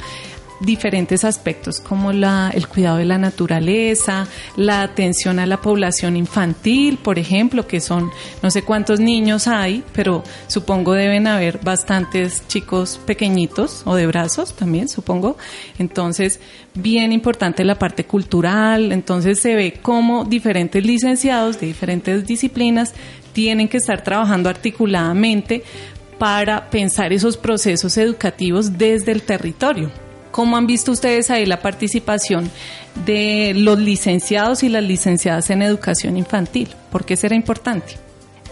diferentes 0.64 1.25
aspectos 1.25 1.80
como 1.80 2.12
la, 2.12 2.50
el 2.54 2.68
cuidado 2.68 2.99
de 2.99 3.04
la 3.04 3.18
naturaleza, 3.18 4.26
la 4.56 4.83
atención 4.83 5.38
a 5.38 5.47
la 5.47 5.61
población 5.61 6.16
infantil, 6.16 6.99
por 6.99 7.18
ejemplo, 7.18 7.66
que 7.66 7.80
son 7.80 8.11
no 8.42 8.50
sé 8.50 8.62
cuántos 8.62 9.00
niños 9.00 9.47
hay, 9.49 9.83
pero 9.92 10.23
supongo 10.47 10.94
deben 10.94 11.26
haber 11.26 11.59
bastantes 11.62 12.47
chicos 12.49 13.00
pequeñitos 13.06 13.83
o 13.85 13.94
de 13.94 14.06
brazos 14.06 14.54
también, 14.54 14.88
supongo. 14.88 15.37
Entonces, 15.78 16.40
bien 16.75 17.12
importante 17.12 17.64
la 17.64 17.78
parte 17.78 18.04
cultural, 18.04 18.92
entonces 18.92 19.40
se 19.40 19.54
ve 19.54 19.78
cómo 19.83 20.25
diferentes 20.25 20.85
licenciados 20.85 21.61
de 21.61 21.66
diferentes 21.66 22.26
disciplinas 22.26 22.94
tienen 23.33 23.68
que 23.68 23.78
estar 23.78 24.02
trabajando 24.02 24.49
articuladamente 24.49 25.64
para 26.18 26.71
pensar 26.71 27.12
esos 27.12 27.37
procesos 27.37 27.97
educativos 27.99 28.78
desde 28.78 29.12
el 29.12 29.23
territorio. 29.23 30.04
¿Cómo 30.35 30.57
han 30.57 30.67
visto 30.67 30.91
ustedes 30.91 31.31
ahí 31.31 31.47
la 31.47 31.61
participación 31.61 32.50
de 33.07 33.53
los 33.55 33.79
licenciados 33.79 34.64
y 34.64 34.69
las 34.69 34.83
licenciadas 34.83 35.49
en 35.50 35.62
educación 35.62 36.17
infantil? 36.17 36.75
¿Por 36.91 37.05
qué 37.05 37.17
será 37.17 37.37
importante? 37.37 37.95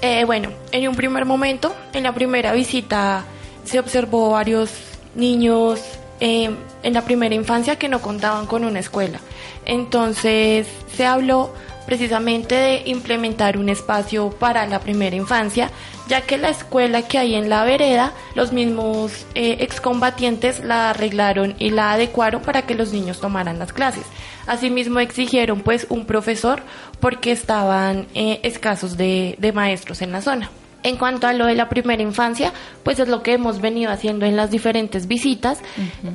Eh, 0.00 0.22
bueno, 0.24 0.50
en 0.70 0.86
un 0.86 0.94
primer 0.94 1.24
momento, 1.24 1.74
en 1.92 2.04
la 2.04 2.14
primera 2.14 2.52
visita, 2.52 3.24
se 3.64 3.80
observó 3.80 4.30
varios 4.30 4.70
niños 5.16 5.80
eh, 6.20 6.54
en 6.84 6.92
la 6.94 7.02
primera 7.02 7.34
infancia 7.34 7.74
que 7.74 7.88
no 7.88 8.00
contaban 8.00 8.46
con 8.46 8.64
una 8.64 8.78
escuela. 8.78 9.18
Entonces 9.66 10.68
se 10.96 11.04
habló 11.04 11.52
precisamente 11.86 12.54
de 12.54 12.82
implementar 12.86 13.56
un 13.56 13.68
espacio 13.68 14.30
para 14.30 14.66
la 14.66 14.80
primera 14.80 15.16
infancia, 15.16 15.70
ya 16.08 16.22
que 16.22 16.36
la 16.36 16.50
escuela 16.50 17.02
que 17.02 17.18
hay 17.18 17.34
en 17.34 17.48
la 17.48 17.64
vereda, 17.64 18.12
los 18.34 18.52
mismos 18.52 19.26
eh, 19.34 19.58
excombatientes 19.60 20.60
la 20.60 20.90
arreglaron 20.90 21.54
y 21.58 21.70
la 21.70 21.92
adecuaron 21.92 22.42
para 22.42 22.62
que 22.62 22.74
los 22.74 22.92
niños 22.92 23.20
tomaran 23.20 23.58
las 23.58 23.72
clases. 23.72 24.04
Asimismo 24.46 25.00
exigieron 25.00 25.60
pues 25.60 25.86
un 25.88 26.04
profesor 26.04 26.62
porque 27.00 27.32
estaban 27.32 28.06
eh, 28.14 28.40
escasos 28.42 28.96
de, 28.96 29.52
maestros 29.54 30.02
en 30.02 30.12
la 30.12 30.22
zona. 30.22 30.50
En 30.82 30.96
cuanto 30.96 31.28
a 31.28 31.32
lo 31.32 31.46
de 31.46 31.54
la 31.54 31.68
primera 31.68 32.02
infancia, 32.02 32.52
pues 32.82 32.98
es 32.98 33.06
lo 33.08 33.22
que 33.22 33.34
hemos 33.34 33.60
venido 33.60 33.92
haciendo 33.92 34.26
en 34.26 34.34
las 34.34 34.50
diferentes 34.50 35.06
visitas. 35.06 35.60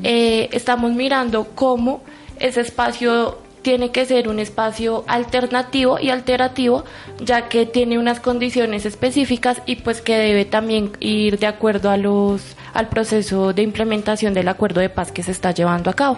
Eh, 0.03 0.50
estamos 0.51 0.91
mirando 0.91 1.45
cómo 1.55 2.03
ese 2.38 2.62
espacio 2.62 3.38
tiene 3.67 3.91
que 3.91 4.05
ser 4.05 4.29
un 4.29 4.39
espacio 4.39 5.03
alternativo 5.07 6.00
y 6.00 6.09
alterativo, 6.09 6.86
ya 7.19 7.50
que 7.50 7.65
tiene 7.65 8.00
unas 8.00 8.21
condiciones 8.21 8.86
específicas 8.86 9.62
y 9.65 9.75
pues 9.75 10.00
que 10.00 10.17
debe 10.17 10.45
también 10.45 10.91
ir 11.01 11.38
de 11.38 11.47
acuerdo 11.47 11.89
a 11.89 11.97
los 11.97 12.55
al 12.74 12.88
proceso 12.88 13.51
de 13.51 13.63
implementación 13.63 14.33
del 14.33 14.47
acuerdo 14.47 14.79
de 14.79 14.88
paz 14.88 15.12
que 15.12 15.21
se 15.21 15.31
está 15.31 15.51
llevando 15.51 15.89
a 15.89 15.95
cabo. 15.95 16.17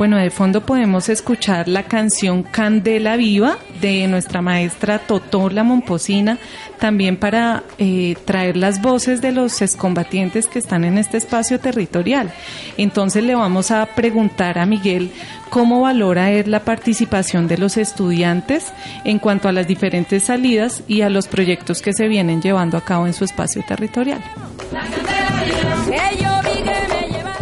Bueno, 0.00 0.16
de 0.16 0.30
fondo 0.30 0.62
podemos 0.62 1.10
escuchar 1.10 1.68
la 1.68 1.82
canción 1.82 2.42
Candela 2.42 3.16
Viva 3.16 3.58
de 3.82 4.08
nuestra 4.08 4.40
maestra 4.40 4.98
Totó 4.98 5.50
La 5.50 5.62
Momposina, 5.62 6.38
también 6.78 7.18
para 7.18 7.64
eh, 7.76 8.16
traer 8.24 8.56
las 8.56 8.80
voces 8.80 9.20
de 9.20 9.32
los 9.32 9.60
excombatientes 9.60 10.46
que 10.46 10.58
están 10.58 10.84
en 10.84 10.96
este 10.96 11.18
espacio 11.18 11.60
territorial. 11.60 12.32
Entonces 12.78 13.24
le 13.24 13.34
vamos 13.34 13.70
a 13.72 13.84
preguntar 13.94 14.58
a 14.58 14.64
Miguel 14.64 15.12
cómo 15.50 15.82
valora 15.82 16.30
él 16.30 16.50
la 16.50 16.64
participación 16.64 17.46
de 17.46 17.58
los 17.58 17.76
estudiantes 17.76 18.72
en 19.04 19.18
cuanto 19.18 19.50
a 19.50 19.52
las 19.52 19.68
diferentes 19.68 20.24
salidas 20.24 20.82
y 20.88 21.02
a 21.02 21.10
los 21.10 21.28
proyectos 21.28 21.82
que 21.82 21.92
se 21.92 22.08
vienen 22.08 22.40
llevando 22.40 22.78
a 22.78 22.84
cabo 22.86 23.06
en 23.06 23.12
su 23.12 23.24
espacio 23.24 23.62
territorial. 23.68 24.22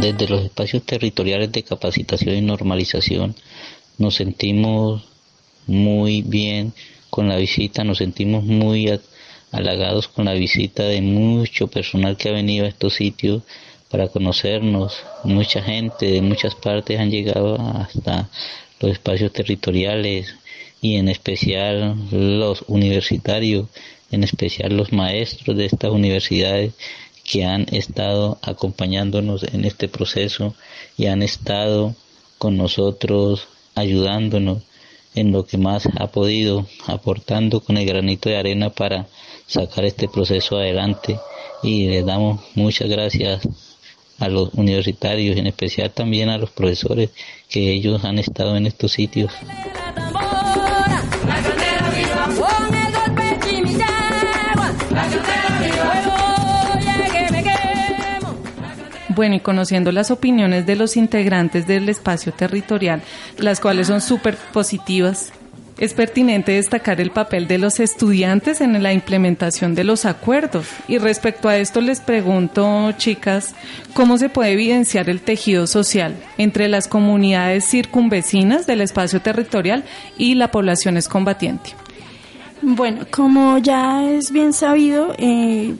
Desde 0.08 0.26
los 0.26 0.42
espacios 0.42 0.84
territoriales 0.84 1.52
de 1.52 1.62
capacitación 1.62 2.34
y 2.34 2.40
normalización 2.40 3.34
nos 3.98 4.14
sentimos 4.14 5.02
muy 5.66 6.22
bien 6.22 6.72
con 7.10 7.28
la 7.28 7.36
visita, 7.36 7.84
nos 7.84 7.98
sentimos 7.98 8.42
muy 8.42 8.90
halagados 9.52 10.08
con 10.08 10.24
la 10.24 10.32
visita 10.32 10.84
de 10.84 11.02
mucho 11.02 11.66
personal 11.66 12.16
que 12.16 12.30
ha 12.30 12.32
venido 12.32 12.64
a 12.64 12.70
estos 12.70 12.94
sitios 12.94 13.42
para 13.90 14.08
conocernos. 14.08 14.96
Mucha 15.24 15.62
gente 15.62 16.06
de 16.06 16.22
muchas 16.22 16.54
partes 16.54 16.98
han 16.98 17.10
llegado 17.10 17.60
hasta 17.60 18.30
los 18.80 18.92
espacios 18.92 19.30
territoriales 19.30 20.34
y 20.80 20.96
en 20.96 21.10
especial 21.10 21.98
los 22.10 22.64
universitarios, 22.66 23.66
en 24.10 24.24
especial 24.24 24.74
los 24.74 24.90
maestros 24.90 25.54
de 25.54 25.66
estas 25.66 25.90
universidades 25.90 26.72
que 27.30 27.44
han 27.44 27.66
estado 27.74 28.38
acompañándonos 28.42 29.42
en 29.42 29.64
este 29.64 29.86
proceso 29.88 30.54
y 30.96 31.06
han 31.06 31.22
estado 31.22 31.94
con 32.38 32.56
nosotros 32.56 33.48
ayudándonos 33.74 34.62
en 35.14 35.32
lo 35.32 35.44
que 35.44 35.58
más 35.58 35.86
ha 35.98 36.06
podido, 36.06 36.66
aportando 36.86 37.60
con 37.60 37.76
el 37.76 37.86
granito 37.86 38.28
de 38.28 38.38
arena 38.38 38.70
para 38.70 39.06
sacar 39.46 39.84
este 39.84 40.08
proceso 40.08 40.56
adelante. 40.56 41.18
Y 41.62 41.88
les 41.88 42.06
damos 42.06 42.40
muchas 42.54 42.88
gracias 42.88 43.46
a 44.18 44.28
los 44.28 44.54
universitarios, 44.54 45.36
en 45.36 45.48
especial 45.48 45.90
también 45.90 46.28
a 46.28 46.38
los 46.38 46.50
profesores 46.50 47.10
que 47.48 47.72
ellos 47.72 48.04
han 48.04 48.18
estado 48.18 48.56
en 48.56 48.66
estos 48.66 48.92
sitios. 48.92 49.32
Bueno, 59.18 59.34
y 59.34 59.40
conociendo 59.40 59.90
las 59.90 60.12
opiniones 60.12 60.64
de 60.64 60.76
los 60.76 60.96
integrantes 60.96 61.66
del 61.66 61.88
espacio 61.88 62.30
territorial, 62.30 63.02
las 63.36 63.58
cuales 63.58 63.88
son 63.88 64.00
súper 64.00 64.36
positivas, 64.36 65.32
es 65.76 65.92
pertinente 65.92 66.52
destacar 66.52 67.00
el 67.00 67.10
papel 67.10 67.48
de 67.48 67.58
los 67.58 67.80
estudiantes 67.80 68.60
en 68.60 68.80
la 68.80 68.92
implementación 68.92 69.74
de 69.74 69.82
los 69.82 70.04
acuerdos. 70.04 70.68
Y 70.86 70.98
respecto 70.98 71.48
a 71.48 71.56
esto 71.56 71.80
les 71.80 71.98
pregunto, 71.98 72.92
chicas, 72.92 73.56
¿cómo 73.92 74.18
se 74.18 74.28
puede 74.28 74.52
evidenciar 74.52 75.10
el 75.10 75.20
tejido 75.20 75.66
social 75.66 76.14
entre 76.36 76.68
las 76.68 76.86
comunidades 76.86 77.64
circunvecinas 77.64 78.68
del 78.68 78.82
espacio 78.82 79.20
territorial 79.20 79.82
y 80.16 80.36
la 80.36 80.52
población 80.52 80.96
excombatiente? 80.96 81.70
Bueno, 82.62 83.04
como 83.10 83.58
ya 83.58 84.08
es 84.08 84.30
bien 84.30 84.52
sabido, 84.52 85.12
eh, 85.18 85.74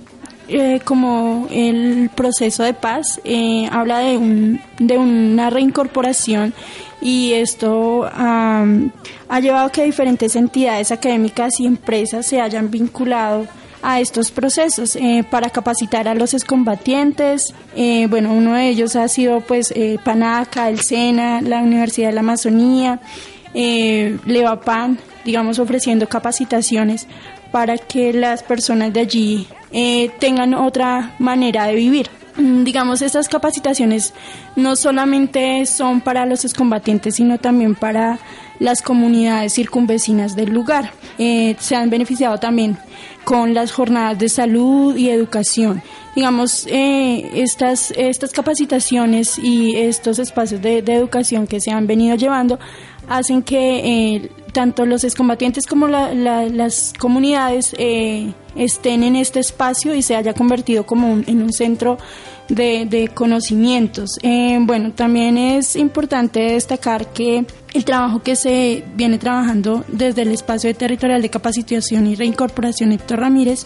eh, 0.49 0.81
como 0.85 1.47
el 1.51 2.11
proceso 2.15 2.63
de 2.63 2.75
paz 2.75 3.21
eh, 3.25 3.69
habla 3.71 3.99
de, 4.01 4.17
un, 4.17 4.61
de 4.79 4.99
una 4.99 5.51
reincorporación 5.51 6.55
y 7.01 7.33
esto 7.35 8.09
am, 8.13 8.91
ha 9.29 9.41
llevado 9.41 9.67
a 9.67 9.73
que 9.73 9.85
diferentes 9.85 10.35
entidades 10.37 10.91
académicas 10.91 11.61
y 11.61 11.67
empresas 11.67 12.27
se 12.27 12.41
hayan 12.41 12.71
vinculado 12.71 13.47
a 13.83 14.01
estos 14.01 14.31
procesos 14.31 14.97
eh, 14.97 15.25
para 15.31 15.51
capacitar 15.51 16.09
a 16.09 16.15
los 16.15 16.35
excombatientes. 16.35 17.55
Eh, 17.77 18.07
bueno, 18.09 18.33
uno 18.33 18.55
de 18.55 18.69
ellos 18.69 18.97
ha 18.97 19.07
sido 19.09 19.41
pues 19.41 19.73
eh, 19.77 19.99
Panaca, 20.05 20.69
el 20.69 20.81
SENA, 20.81 21.41
la 21.41 21.61
Universidad 21.61 22.09
de 22.09 22.15
la 22.15 22.21
Amazonía, 22.21 23.01
eh, 23.55 24.19
Levapan, 24.27 24.99
digamos 25.25 25.59
ofreciendo 25.59 26.09
capacitaciones 26.09 27.07
para 27.51 27.79
que 27.79 28.13
las 28.13 28.43
personas 28.43 28.93
de 28.93 29.01
allí 29.01 29.49
eh, 29.73 30.11
tengan 30.19 30.55
otra 30.55 31.15
manera 31.19 31.67
de 31.67 31.75
vivir. 31.75 32.11
Mm, 32.37 32.65
Digamos, 32.65 33.03
estas 33.03 33.29
capacitaciones 33.29 34.15
no 34.57 34.77
solamente 34.77 35.65
son 35.67 36.01
para 36.01 36.27
los 36.27 36.45
excombatientes, 36.45 37.17
sino 37.17 37.39
también 37.39 37.75
para 37.75 38.19
las 38.59 38.83
comunidades 38.83 39.55
circunvecinas 39.55 40.37
del 40.37 40.51
lugar. 40.51 40.93
Eh, 41.19 41.57
se 41.59 41.77
han 41.77 41.91
beneficiado 41.91 42.39
también 42.39 42.79
con 43.25 43.55
las 43.55 43.73
jornadas 43.73 44.19
de 44.19 44.29
salud 44.29 44.97
y 44.97 45.11
educación. 45.11 45.83
Digamos, 46.15 46.67
eh, 46.69 47.31
estas, 47.35 47.93
estas 47.93 48.33
capacitaciones 48.33 49.39
y 49.39 49.77
estos 49.77 50.19
espacios 50.19 50.61
de, 50.63 50.83
de 50.83 50.95
educación 50.95 51.47
que 51.47 51.61
se 51.61 51.71
han 51.71 51.87
venido 51.87 52.17
llevando 52.17 52.59
hacen 53.09 53.43
que 53.43 54.15
eh, 54.17 54.31
tanto 54.53 54.87
los 54.87 55.05
excombatientes 55.05 55.67
como 55.67 55.89
la- 55.89 56.13
la- 56.15 56.47
las 56.49 56.93
comunidades 56.99 57.75
eh, 57.79 58.33
estén 58.57 59.03
en 59.03 59.17
este 59.17 59.41
espacio 59.41 59.95
y 59.95 60.03
se 60.03 60.17
haya 60.17 60.35
convertido 60.35 60.85
como 60.87 61.13
un- 61.13 61.25
en 61.27 61.43
un 61.43 61.53
centro 61.53 61.99
de, 62.49 62.87
de 62.87 63.09
conocimientos. 63.09 64.19
Eh, 64.23 64.59
bueno, 64.63 64.93
también 64.93 65.37
es 65.37 65.77
importante 65.77 66.41
destacar 66.41 67.13
que 67.13 67.45
el 67.75 67.85
trabajo 67.85 68.23
que 68.23 68.37
se 68.37 68.85
viene 68.97 69.19
trabajando 69.19 69.85
desde 69.89 70.23
el 70.23 70.33
espacio 70.33 70.75
territorial 70.75 71.21
de 71.21 71.29
capacitación 71.29 72.07
y 72.07 72.15
reincorporación 72.15 72.93
Héctor 72.93 73.21
Ramírez 73.21 73.65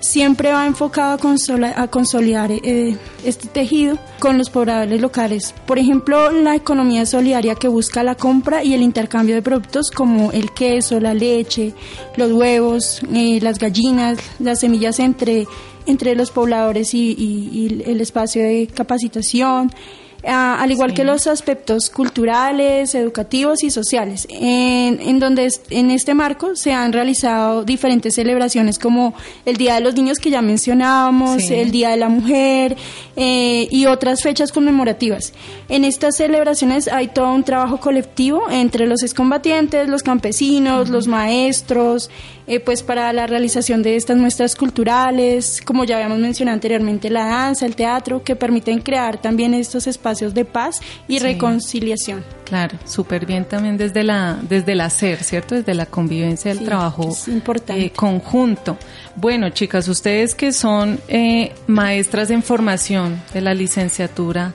siempre 0.00 0.52
va 0.52 0.66
enfocado 0.66 1.12
a, 1.14 1.18
consola- 1.18 1.74
a 1.76 1.88
consolidar 1.88 2.50
eh, 2.52 2.96
este 3.24 3.48
tejido 3.48 3.98
con 4.18 4.38
los 4.38 4.50
pobladores 4.50 5.00
locales. 5.00 5.54
Por 5.66 5.78
ejemplo, 5.78 6.30
la 6.30 6.54
economía 6.54 7.04
solidaria 7.06 7.54
que 7.54 7.68
busca 7.68 8.02
la 8.02 8.14
compra 8.14 8.62
y 8.62 8.74
el 8.74 8.82
intercambio 8.82 9.34
de 9.34 9.42
productos 9.42 9.90
como 9.90 10.30
el 10.32 10.52
queso, 10.52 11.00
la 11.00 11.14
leche, 11.14 11.74
los 12.16 12.32
huevos, 12.32 13.00
eh, 13.12 13.38
las 13.42 13.58
gallinas, 13.58 14.18
las 14.38 14.60
semillas 14.60 14.98
entre, 15.00 15.46
entre 15.86 16.14
los 16.14 16.30
pobladores 16.30 16.94
y, 16.94 17.12
y- 17.18 17.50
y 17.52 17.82
el 17.90 18.00
espacio 18.00 18.42
de 18.42 18.68
capacitación. 18.72 19.72
Al 20.24 20.70
igual 20.72 20.94
que 20.94 21.04
los 21.04 21.26
aspectos 21.28 21.90
culturales, 21.90 22.94
educativos 22.96 23.62
y 23.62 23.70
sociales, 23.70 24.26
en, 24.30 25.00
en 25.00 25.18
donde 25.20 25.46
es- 25.46 25.60
en 25.70 25.92
este 25.92 26.12
marco 26.12 26.56
se 26.56 26.72
han 26.72 26.92
realizado 26.92 27.62
diferentes 27.64 28.16
celebraciones 28.16 28.78
como 28.80 29.14
el 29.46 29.56
Día 29.56 29.74
de 29.76 29.80
los 29.80 29.94
Niños 29.94 30.18
que 30.18 30.30
ya 30.30 30.42
mencionábamos, 30.42 31.42
Sí. 31.44 31.54
el 31.54 31.70
Día 31.70 31.90
de 31.90 31.98
la 31.98 32.08
Mujer 32.08 32.76
eh, 33.16 33.68
y 33.70 33.86
otras 33.86 34.22
fechas 34.22 34.50
conmemorativas. 34.50 35.32
En 35.68 35.84
estas 35.84 36.16
celebraciones 36.16 36.88
hay 36.88 37.08
todo 37.08 37.32
un 37.32 37.44
trabajo 37.44 37.78
colectivo 37.78 38.42
entre 38.50 38.86
los 38.88 39.02
excombatientes, 39.04 39.88
los 39.88 40.02
campesinos, 40.02 40.88
los 40.88 41.06
maestros, 41.06 42.10
eh, 42.48 42.60
pues 42.60 42.82
para 42.82 43.12
la 43.12 43.26
realización 43.26 43.82
de 43.82 43.96
estas 43.96 44.16
muestras 44.16 44.56
culturales, 44.56 45.60
como 45.64 45.84
ya 45.84 45.96
habíamos 45.96 46.18
mencionado 46.18 46.54
anteriormente, 46.54 47.10
la 47.10 47.26
danza, 47.26 47.66
el 47.66 47.76
teatro, 47.76 48.22
que 48.22 48.34
permiten 48.36 48.80
crear 48.80 49.20
también 49.20 49.54
estos 49.54 49.86
espacios 49.86 50.34
de 50.34 50.44
paz 50.44 50.80
y 51.06 51.18
Sí. 51.18 51.24
reconciliación. 51.24 52.24
Claro, 52.44 52.78
súper 52.86 53.26
bien 53.26 53.44
también 53.44 53.76
desde 53.76 54.02
la 54.02 54.38
desde 54.48 54.72
el 54.72 54.80
hacer, 54.80 55.22
¿cierto? 55.22 55.54
Desde 55.54 55.74
la 55.74 55.84
convivencia 55.86 56.50
del 56.50 56.60
Sí, 56.60 56.64
trabajo 56.64 57.14
eh, 57.68 57.90
conjunto. 57.94 58.78
Bueno, 59.16 59.50
chicas, 59.50 59.86
ustedes 59.88 60.34
que 60.34 60.52
son 60.52 60.98
eh, 61.08 61.52
maestras 61.66 62.30
en 62.30 62.42
formación 62.42 63.20
de 63.34 63.42
la 63.42 63.52
licenciatura 63.52 64.54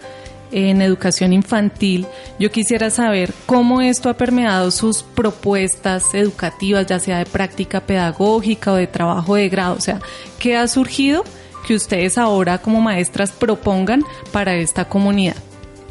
en 0.53 0.81
educación 0.81 1.33
infantil, 1.33 2.05
yo 2.39 2.51
quisiera 2.51 2.89
saber 2.89 3.33
cómo 3.45 3.81
esto 3.81 4.09
ha 4.09 4.13
permeado 4.13 4.71
sus 4.71 5.03
propuestas 5.03 6.13
educativas, 6.13 6.85
ya 6.85 6.99
sea 6.99 7.17
de 7.17 7.25
práctica 7.25 7.81
pedagógica 7.81 8.71
o 8.71 8.75
de 8.75 8.87
trabajo 8.87 9.35
de 9.35 9.49
grado, 9.49 9.75
o 9.75 9.81
sea, 9.81 9.99
¿qué 10.39 10.55
ha 10.55 10.67
surgido 10.67 11.23
que 11.67 11.75
ustedes 11.75 12.17
ahora 12.17 12.59
como 12.59 12.81
maestras 12.81 13.31
propongan 13.31 14.03
para 14.31 14.55
esta 14.55 14.85
comunidad? 14.85 15.35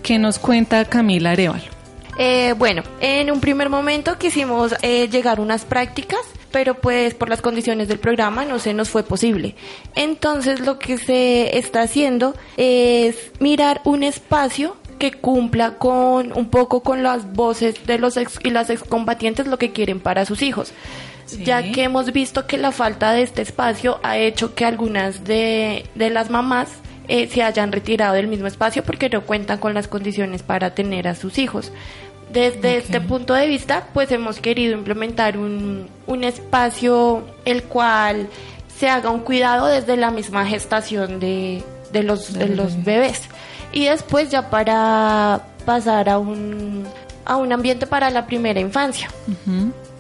¿Qué 0.03 0.19
nos 0.19 0.39
cuenta 0.39 0.85
Camila 0.85 1.33
Arevalo? 1.33 1.73
Eh, 2.19 2.55
bueno, 2.59 2.83
en 3.01 3.31
un 3.31 3.41
primer 3.41 3.69
momento 3.69 4.19
quisimos 4.19 4.75
eh, 4.83 5.09
llegar 5.09 5.41
unas 5.41 5.65
prácticas, 5.65 6.21
pero 6.53 6.75
pues 6.75 7.15
por 7.15 7.29
las 7.29 7.41
condiciones 7.41 7.89
del 7.89 7.99
programa 7.99 8.45
no 8.45 8.59
se 8.59 8.75
nos 8.75 8.91
fue 8.91 9.03
posible. 9.03 9.57
Entonces 9.97 10.61
lo 10.61 10.79
que 10.79 10.99
se 10.99 11.59
está 11.59 11.83
haciendo 11.83 12.35
es 12.57 13.33
mirar 13.41 13.81
un 13.85 14.03
espacio 14.03 14.77
que 14.99 15.11
cumpla 15.11 15.79
con 15.79 16.33
un 16.33 16.49
poco 16.49 16.83
con 16.83 17.03
las 17.03 17.33
voces 17.33 17.87
de 17.87 17.99
los 17.99 18.17
ex 18.17 18.39
y 18.45 18.51
las 18.51 18.71
excombatientes 18.71 19.49
lo 19.49 19.59
que 19.59 19.73
quieren 19.73 19.99
para 19.99 20.25
sus 20.25 20.43
hijos. 20.43 20.73
Ya 21.45 21.73
que 21.73 21.85
hemos 21.85 22.13
visto 22.13 22.47
que 22.47 22.59
la 22.59 22.73
falta 22.73 23.13
de 23.13 23.23
este 23.23 23.43
espacio 23.43 23.99
ha 24.03 24.19
hecho 24.19 24.55
que 24.55 24.67
algunas 24.67 25.25
de, 25.25 25.87
de 25.95 26.11
las 26.11 26.29
mamás 26.29 26.69
eh, 27.09 27.27
se 27.27 27.43
hayan 27.43 27.73
retirado 27.73 28.15
del 28.15 28.29
mismo 28.29 28.47
espacio 28.47 28.85
porque 28.85 29.09
no 29.09 29.23
cuentan 29.23 29.59
con 29.59 29.75
las 29.75 29.89
condiciones 29.89 30.43
para 30.43 30.75
tener 30.75 31.09
a 31.09 31.15
sus 31.15 31.39
hijos. 31.39 31.73
Desde 32.33 32.77
este 32.79 33.01
punto 33.01 33.35
de 33.35 33.47
vista, 33.47 33.89
pues 33.93 34.11
hemos 34.11 34.41
querido 34.41 34.73
implementar 34.75 35.37
un, 35.37 35.89
un 36.07 36.25
espacio 36.25 37.23
el 37.45 37.63
cual 37.65 38.29
se 38.79 38.89
haga 38.89 39.11
un 39.11 39.21
cuidado 39.21 39.67
desde 39.67 39.97
la 39.97 40.11
misma 40.11 40.47
gestación 40.47 41.21
de, 41.21 41.63
de 41.93 42.03
los, 42.03 42.33
de 42.33 42.49
los 42.49 42.83
bebés. 42.85 43.21
Y 43.73 43.85
después 43.85 44.31
ya 44.31 44.51
para 44.51 45.43
pasar 45.67 46.09
a 46.09 46.19
un, 46.19 46.87
a 47.25 47.37
un 47.37 47.53
ambiente 47.53 47.87
para 47.87 48.11
la 48.11 48.27
primera 48.27 48.61
infancia. 48.61 49.09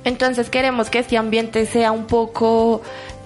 Entonces 0.04 0.50
queremos 0.50 0.90
que 0.90 0.98
este 0.98 1.16
ambiente 1.16 1.66
sea 1.66 1.92
un 1.92 2.06
poco 2.06 2.82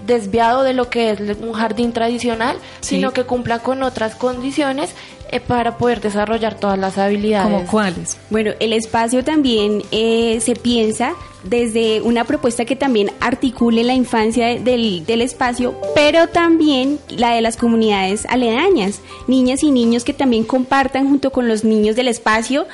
desviado 0.06 0.62
de 0.62 0.72
lo 0.74 0.90
que 0.90 1.10
es 1.10 1.20
un 1.40 1.52
jardín 1.52 1.92
tradicional, 1.92 2.56
Sí. 2.80 2.96
sino 2.96 3.12
que 3.12 3.24
cumpla 3.24 3.60
con 3.60 3.82
otras 3.82 4.14
condiciones 4.14 4.90
eh, 5.30 5.40
para 5.40 5.76
poder 5.78 6.00
desarrollar 6.00 6.58
todas 6.58 6.78
las 6.78 6.98
habilidades. 6.98 7.50
¿Como 7.52 7.66
cuáles? 7.70 8.16
Bueno, 8.30 8.52
el 8.60 8.72
espacio 8.72 9.24
también 9.24 9.82
eh, 9.90 10.38
se 10.40 10.54
piensa 10.56 11.14
desde 11.44 12.00
una 12.00 12.24
propuesta 12.24 12.64
que 12.64 12.74
también 12.74 13.10
articule 13.20 13.84
la 13.84 13.94
infancia 13.94 14.46
de- 14.48 14.58
del, 14.60 15.06
del 15.06 15.20
espacio, 15.22 15.76
pero 15.94 16.26
también 16.26 16.98
la 17.08 17.34
de 17.34 17.40
las 17.40 17.56
comunidades 17.56 18.26
aledañas, 18.28 19.00
niñas 19.28 19.62
y 19.62 19.70
niños 19.70 20.02
que 20.02 20.12
también 20.12 20.42
compartan 20.44 21.08
junto 21.08 21.30
con 21.30 21.46
los 21.46 21.62
niños 21.62 21.94
del 21.94 22.08
espacio 22.08 22.66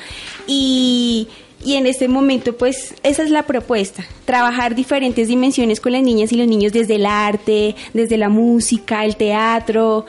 y, 0.47 1.27
y 1.63 1.75
en 1.75 1.85
este 1.85 2.07
momento 2.07 2.53
pues 2.57 2.95
esa 3.03 3.21
es 3.23 3.29
la 3.29 3.43
propuesta, 3.43 4.03
trabajar 4.25 4.73
diferentes 4.75 5.27
dimensiones 5.27 5.79
con 5.79 5.91
las 5.91 6.01
niñas 6.01 6.31
y 6.31 6.37
los 6.37 6.47
niños 6.47 6.73
desde 6.73 6.95
el 6.95 7.05
arte, 7.05 7.75
desde 7.93 8.17
la 8.17 8.29
música, 8.29 9.05
el 9.05 9.15
teatro. 9.15 10.05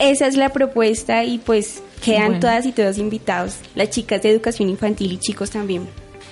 Esa 0.00 0.26
es 0.26 0.36
la 0.36 0.48
propuesta 0.48 1.22
y 1.24 1.38
pues 1.38 1.82
quedan 2.02 2.24
Bueno. 2.26 2.40
todas 2.40 2.66
y 2.66 2.72
todos 2.72 2.98
invitados, 2.98 3.56
las 3.74 3.90
chicas 3.90 4.22
de 4.22 4.30
educación 4.30 4.68
infantil 4.70 5.12
y 5.12 5.18
chicos 5.18 5.50
también. 5.50 5.86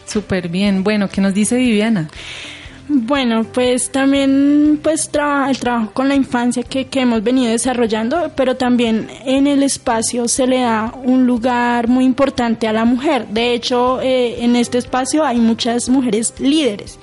Súper 0.06 0.48
bien. 0.48 0.82
Bueno, 0.82 1.08
¿qué 1.08 1.20
nos 1.20 1.34
dice 1.34 1.56
Viviana? 1.56 2.08
Bueno, 2.90 3.44
pues 3.44 3.90
también 3.92 4.80
pues 4.82 5.10
traba- 5.10 5.50
el 5.50 5.58
trabajo 5.58 5.90
con 5.92 6.08
la 6.08 6.14
infancia 6.14 6.62
que, 6.62 6.86
que 6.86 7.00
hemos 7.02 7.22
venido 7.22 7.50
desarrollando, 7.52 8.32
pero 8.34 8.56
también 8.56 9.08
en 9.26 9.46
el 9.46 9.62
espacio 9.62 10.26
se 10.26 10.46
le 10.46 10.60
da 10.60 10.94
un 11.04 11.26
lugar 11.26 11.88
muy 11.88 12.06
importante 12.06 12.66
a 12.66 12.72
la 12.72 12.86
mujer. 12.86 13.26
De 13.28 13.52
hecho, 13.52 14.00
eh, 14.00 14.42
en 14.42 14.56
este 14.56 14.78
espacio 14.78 15.22
hay 15.22 15.36
muchas 15.36 15.90
mujeres 15.90 16.32
líderes. 16.38 16.98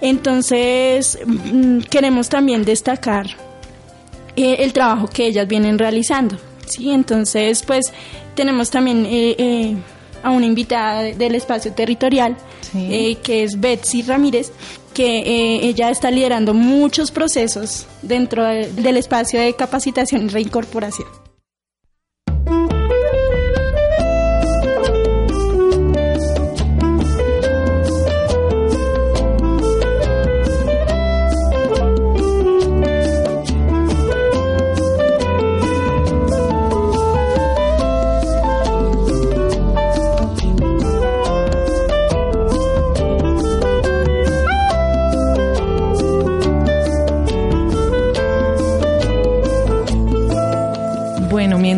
Entonces, 0.00 1.18
mm, 1.24 1.78
queremos 1.88 2.28
también 2.28 2.64
destacar 2.64 3.26
eh, 4.36 4.56
el 4.60 4.72
trabajo 4.72 5.06
que 5.08 5.26
ellas 5.26 5.46
vienen 5.48 5.78
realizando. 5.78 6.36
Sí, 6.66 6.90
entonces, 6.90 7.62
pues 7.62 7.92
tenemos 8.34 8.70
también 8.70 9.04
eh, 9.06 9.34
eh, 9.38 9.76
a 10.22 10.30
una 10.30 10.46
invitada 10.46 11.02
de- 11.02 11.14
del 11.14 11.34
espacio 11.34 11.72
territorial, 11.72 12.36
Sí. 12.72 12.88
eh, 12.90 13.16
que 13.22 13.44
es 13.44 13.60
Betsy 13.60 14.02
Ramírez, 14.02 14.50
que 14.94 15.58
ella 15.68 15.90
está 15.90 16.10
liderando 16.10 16.54
muchos 16.54 17.10
procesos 17.10 17.86
dentro 18.02 18.44
de- 18.44 18.72
del 18.72 18.96
espacio 18.96 19.40
de 19.40 19.54
capacitación 19.54 20.24
y 20.24 20.28
reincorporación. 20.28 21.08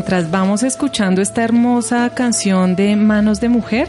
Mientras 0.07 0.31
vamos 0.31 0.63
escuchando 0.63 1.21
esta 1.21 1.43
hermosa 1.43 2.11
canción 2.15 2.77
de 2.77 2.95
Manos 2.95 3.41
de 3.41 3.49
Mujer, 3.49 3.89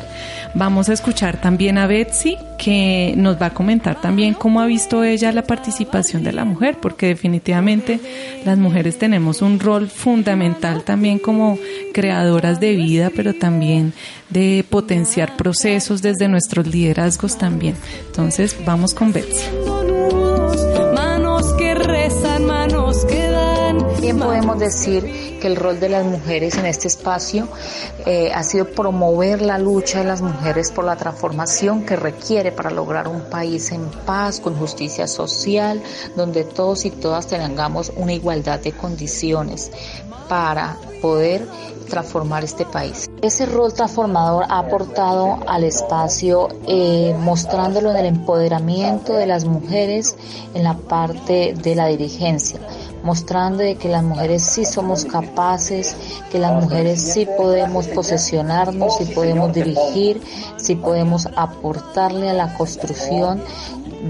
vamos 0.55 0.89
a 0.89 0.93
escuchar 0.93 1.39
también 1.39 1.77
a 1.77 1.85
Betsy, 1.85 2.39
que 2.57 3.13
nos 3.15 3.39
va 3.39 3.47
a 3.47 3.53
comentar 3.53 4.01
también 4.01 4.33
cómo 4.33 4.59
ha 4.59 4.65
visto 4.65 5.03
ella 5.03 5.31
la 5.31 5.43
participación 5.43 6.23
de 6.23 6.33
la 6.33 6.43
mujer, 6.43 6.77
porque 6.81 7.05
definitivamente 7.05 7.99
las 8.45 8.57
mujeres 8.57 8.97
tenemos 8.97 9.43
un 9.43 9.59
rol 9.59 9.89
fundamental 9.89 10.83
también 10.83 11.19
como 11.19 11.59
creadoras 11.93 12.59
de 12.59 12.75
vida, 12.75 13.11
pero 13.15 13.35
también 13.35 13.93
de 14.31 14.65
potenciar 14.67 15.37
procesos 15.37 16.01
desde 16.01 16.27
nuestros 16.27 16.65
liderazgos 16.65 17.37
también. 17.37 17.75
Entonces, 18.07 18.57
vamos 18.65 18.95
con 18.95 19.13
Betsy. 19.13 19.66
Bien 24.07 24.19
podemos 24.19 24.57
decir 24.57 25.37
que 25.41 25.47
el 25.47 25.57
rol 25.57 25.81
de 25.81 25.89
las 25.89 26.05
mujeres 26.05 26.57
en 26.57 26.65
este 26.65 26.87
espacio 26.87 27.49
eh, 28.05 28.31
ha 28.33 28.41
sido 28.41 28.71
promover 28.71 29.41
la 29.41 29.57
lucha 29.57 29.99
de 29.99 30.05
las 30.05 30.21
mujeres 30.21 30.71
por 30.71 30.85
la 30.85 30.95
transformación 30.95 31.85
que 31.85 31.97
requiere 31.97 32.53
para 32.53 32.69
lograr 32.69 33.09
un 33.09 33.23
país 33.23 33.69
en 33.73 33.85
paz, 34.05 34.39
con 34.39 34.55
justicia 34.55 35.07
social, 35.07 35.83
donde 36.15 36.45
todos 36.45 36.85
y 36.85 36.91
todas 36.91 37.27
tengamos 37.27 37.91
una 37.97 38.13
igualdad 38.13 38.61
de 38.61 38.71
condiciones 38.71 39.73
para 40.29 40.77
poder 41.01 41.45
transformar 41.89 42.45
este 42.45 42.63
país. 42.63 43.09
Ese 43.21 43.45
rol 43.45 43.73
transformador 43.73 44.45
ha 44.47 44.59
aportado 44.59 45.39
al 45.47 45.65
espacio 45.65 46.47
eh, 46.65 47.13
mostrándolo 47.19 47.91
en 47.91 47.97
el 47.97 48.05
empoderamiento 48.05 49.11
de 49.13 49.27
las 49.27 49.43
mujeres 49.43 50.15
en 50.53 50.63
la 50.63 50.75
parte 50.75 51.53
de 51.61 51.75
la 51.75 51.87
dirigencia 51.87 52.59
mostrando 53.07 53.63
que 53.79 53.87
las 53.87 54.03
mujeres 54.03 54.43
sí 54.43 54.65
somos 54.65 55.05
capaces, 55.05 55.95
que 56.29 56.39
las 56.39 56.61
mujeres 56.61 57.01
sí 57.01 57.25
podemos 57.37 57.87
posesionarnos, 57.87 58.97
sí 58.97 59.05
podemos 59.05 59.53
dirigir, 59.53 60.21
sí 60.57 60.75
podemos 60.75 61.29
aportarle 61.37 62.29
a 62.29 62.33
la 62.33 62.53
construcción 62.55 63.41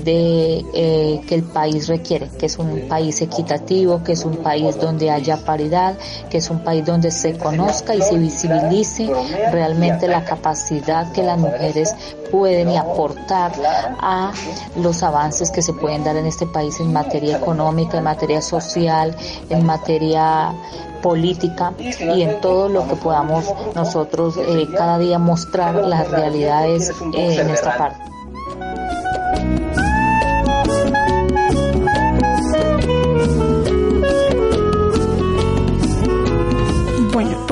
de 0.03 0.65
eh, 0.73 1.21
que 1.27 1.35
el 1.35 1.43
país 1.43 1.87
requiere, 1.87 2.29
que 2.37 2.47
es 2.47 2.57
un 2.57 2.87
país 2.87 3.21
equitativo, 3.21 4.03
que 4.03 4.13
es 4.13 4.25
un 4.25 4.37
país 4.37 4.79
donde 4.79 5.09
haya 5.11 5.37
paridad, 5.37 5.97
que 6.29 6.37
es 6.37 6.49
un 6.49 6.59
país 6.59 6.85
donde 6.85 7.11
se 7.11 7.37
conozca 7.37 7.95
y 7.95 8.01
se 8.01 8.17
visibilice 8.17 9.09
realmente 9.51 10.07
la 10.07 10.23
capacidad 10.23 11.11
que 11.11 11.23
las 11.23 11.37
mujeres 11.37 11.93
pueden 12.31 12.69
y 12.71 12.77
aportar 12.77 13.51
a 13.99 14.31
los 14.75 15.03
avances 15.03 15.51
que 15.51 15.61
se 15.61 15.73
pueden 15.73 16.03
dar 16.03 16.15
en 16.17 16.25
este 16.25 16.45
país 16.45 16.79
en 16.79 16.91
materia 16.91 17.37
económica, 17.37 17.97
en 17.97 18.03
materia 18.03 18.41
social, 18.41 19.15
en 19.49 19.65
materia 19.65 20.53
política 21.01 21.73
y 21.79 22.21
en 22.21 22.41
todo 22.41 22.69
lo 22.69 22.87
que 22.87 22.95
podamos 22.95 23.45
nosotros 23.75 24.35
eh, 24.37 24.67
cada 24.75 24.97
día 24.97 25.19
mostrar 25.19 25.75
las 25.75 26.09
realidades 26.09 26.91
eh, 27.13 27.39
en 27.39 27.49
esta 27.49 27.77
parte. 27.77 28.16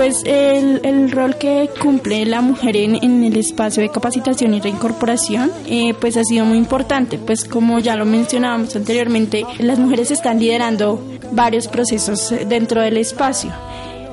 Pues 0.06 0.22
el, 0.24 0.82
el 0.84 1.10
rol 1.10 1.36
que 1.36 1.68
cumple 1.82 2.28
la 2.28 2.42
mujer 2.42 2.78
en, 2.78 3.04
en 3.04 3.24
el 3.24 3.36
espacio 3.38 3.82
de 3.82 3.90
capacitación 3.90 4.54
y 4.54 4.60
reincorporación, 4.60 5.52
eh, 5.66 5.96
pues 6.00 6.16
ha 6.16 6.24
sido 6.24 6.46
muy 6.46 6.60
importante, 6.60 7.18
pues 7.18 7.44
como 7.44 7.80
ya 7.80 7.96
lo 7.96 8.06
mencionábamos 8.06 8.76
anteriormente, 8.76 9.44
las 9.58 9.80
mujeres 9.80 10.12
están 10.12 10.40
liderando 10.40 11.02
varios 11.32 11.68
procesos 11.68 12.32
dentro 12.48 12.82
del 12.82 12.98
espacio. 12.98 13.52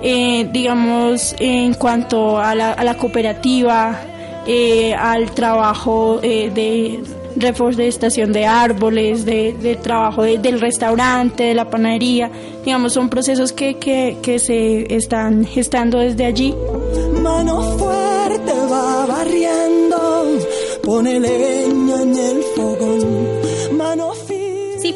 Eh, 0.03 0.49
digamos, 0.51 1.35
en 1.39 1.75
cuanto 1.75 2.39
a 2.39 2.55
la, 2.55 2.73
a 2.73 2.85
la 2.85 2.97
cooperativa, 2.97 4.01
eh, 4.47 4.95
al 4.95 5.33
trabajo 5.33 6.21
de 6.23 7.03
reforestación 7.37 8.33
de 8.33 8.47
árboles, 8.47 9.25
de, 9.25 9.53
de 9.55 9.77
trabajo 9.77 10.23
de- 10.23 10.39
del 10.39 10.61
restaurante, 10.61 11.45
de 11.45 11.55
la 11.55 11.69
panadería, 11.71 12.31
digamos, 12.65 12.93
son 12.93 13.09
procesos 13.09 13.53
que, 13.53 13.79
que, 13.79 14.19
que 14.23 14.39
se 14.39 14.95
están 14.95 15.45
gestando 15.45 15.99
desde 15.99 16.25
allí. 16.25 16.55
Mano 17.23 17.63
fuerte 17.79 18.53
va 18.71 19.07
barriendo, 19.07 20.25
pone 20.83 21.21
leña 21.21 22.03
en 22.03 22.17
el 22.17 22.43
fogón. 22.57 22.82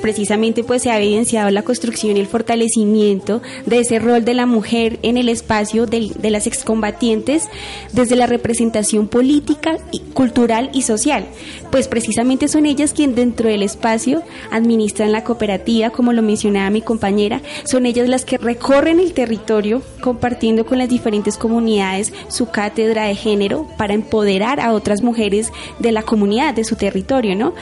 Precisamente 0.00 0.64
pues 0.64 0.82
se 0.82 0.90
ha 0.90 0.98
evidenciado 0.98 1.50
la 1.50 1.62
construcción 1.62 2.16
y 2.16 2.20
el 2.20 2.26
fortalecimiento 2.26 3.42
de 3.66 3.80
ese 3.80 3.98
rol 3.98 4.24
de 4.24 4.34
la 4.34 4.46
mujer 4.46 4.98
en 5.02 5.16
el 5.16 5.28
espacio 5.28 5.86
de, 5.86 6.12
las 6.30 6.46
excombatientes 6.46 7.44
desde 7.92 8.16
la 8.16 8.26
representación 8.26 9.08
política, 9.08 9.78
cultural 10.14 10.70
y 10.72 10.82
social. 10.82 11.26
Pues 11.70 11.88
precisamente 11.88 12.48
son 12.48 12.66
ellas 12.66 12.92
quien 12.92 13.14
dentro 13.14 13.48
del 13.48 13.62
espacio 13.62 14.22
administran 14.50 15.12
la 15.12 15.24
cooperativa, 15.24 15.90
como 15.90 16.12
lo 16.12 16.22
mencionaba 16.22 16.70
mi 16.70 16.82
compañera, 16.82 17.40
son 17.64 17.86
ellas 17.86 18.08
las 18.08 18.24
que 18.24 18.38
recorren 18.38 19.00
el 19.00 19.12
territorio 19.12 19.82
compartiendo 20.00 20.66
con 20.66 20.78
las 20.78 20.88
diferentes 20.88 21.36
comunidades 21.36 22.12
su 22.28 22.50
cátedra 22.50 23.04
de 23.04 23.14
género 23.14 23.66
para 23.76 23.94
empoderar 23.94 24.60
a 24.60 24.72
otras 24.72 25.02
mujeres 25.02 25.52
de 25.78 25.92
la 25.92 26.02
comunidad, 26.02 26.54
de 26.54 26.64
su 26.64 26.76
territorio, 26.76 27.34
¿no? 27.34 27.54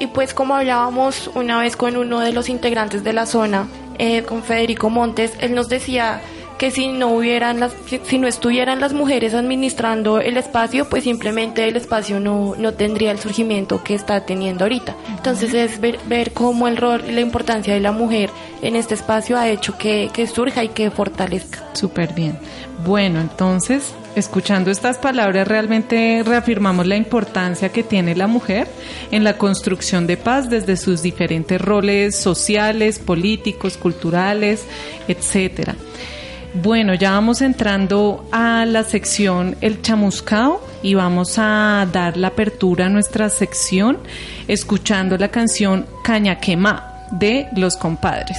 Y 0.00 0.08
pues 0.08 0.34
como 0.34 0.56
hablábamos 0.56 1.30
una 1.34 1.60
vez 1.60 1.76
con 1.76 1.96
uno 1.96 2.18
de 2.20 2.32
los 2.32 2.48
integrantes 2.48 3.04
de 3.04 3.12
la 3.12 3.26
zona, 3.26 3.68
eh, 3.98 4.22
con 4.22 4.42
Federico 4.42 4.90
Montes, 4.90 5.32
él 5.40 5.54
nos 5.54 5.68
decía 5.68 6.20
que 6.58 6.70
si 6.70 6.88
no 6.88 7.08
hubieran 7.08 7.58
las, 7.60 7.72
si- 8.04 8.18
no 8.18 8.26
estuvieran 8.26 8.80
las 8.80 8.92
mujeres 8.92 9.32
administrando 9.34 10.20
el 10.20 10.36
espacio, 10.36 10.88
pues 10.90 11.04
simplemente 11.04 11.66
el 11.68 11.76
espacio 11.76 12.18
no, 12.20 12.54
no 12.58 12.74
tendría 12.74 13.12
el 13.12 13.18
surgimiento 13.18 13.82
que 13.82 13.94
está 13.94 14.26
teniendo 14.26 14.64
ahorita. 14.64 14.94
Entonces 15.16 15.54
es 15.54 15.80
ver, 15.80 15.98
ver 16.06 16.32
cómo 16.32 16.66
el 16.68 16.76
rol 16.76 17.02
y 17.08 17.12
la 17.12 17.20
importancia 17.22 17.72
de 17.72 17.80
la 17.80 17.92
mujer 17.92 18.28
en 18.62 18.76
este 18.76 18.92
espacio 18.94 19.38
ha 19.38 19.48
hecho 19.48 19.78
que, 19.78 20.10
que 20.12 20.26
surja 20.26 20.62
y 20.64 20.68
que 20.68 20.90
fortalezca. 20.90 21.64
Súper 21.72 22.12
bien. 22.12 22.38
Bueno, 22.84 23.20
entonces, 23.20 23.94
escuchando 24.16 24.70
estas 24.70 24.98
palabras, 24.98 25.46
realmente 25.46 26.22
reafirmamos 26.24 26.86
la 26.86 26.96
importancia 26.96 27.70
que 27.70 27.82
tiene 27.82 28.14
la 28.14 28.26
mujer 28.26 28.68
en 29.10 29.24
la 29.24 29.36
construcción 29.38 30.06
de 30.06 30.16
paz 30.16 30.50
desde 30.50 30.76
sus 30.76 31.02
diferentes 31.02 31.60
roles 31.60 32.16
sociales, 32.16 32.98
políticos, 32.98 33.76
culturales, 33.76 34.64
etcétera. 35.08 35.74
Bueno, 36.52 36.94
ya 36.94 37.12
vamos 37.12 37.42
entrando 37.42 38.26
a 38.32 38.64
la 38.66 38.82
sección 38.82 39.56
El 39.60 39.82
Chamuscao 39.82 40.60
y 40.82 40.94
vamos 40.94 41.34
a 41.38 41.86
dar 41.92 42.16
la 42.16 42.28
apertura 42.28 42.86
a 42.86 42.88
nuestra 42.88 43.28
sección 43.28 43.98
escuchando 44.48 45.16
la 45.16 45.28
canción 45.28 45.86
Caña 46.02 46.40
Quema 46.40 47.06
de 47.12 47.46
Los 47.54 47.76
Compadres. 47.76 48.38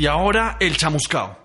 Y 0.00 0.06
ahora 0.06 0.56
el 0.60 0.78
chamuscao. 0.78 1.36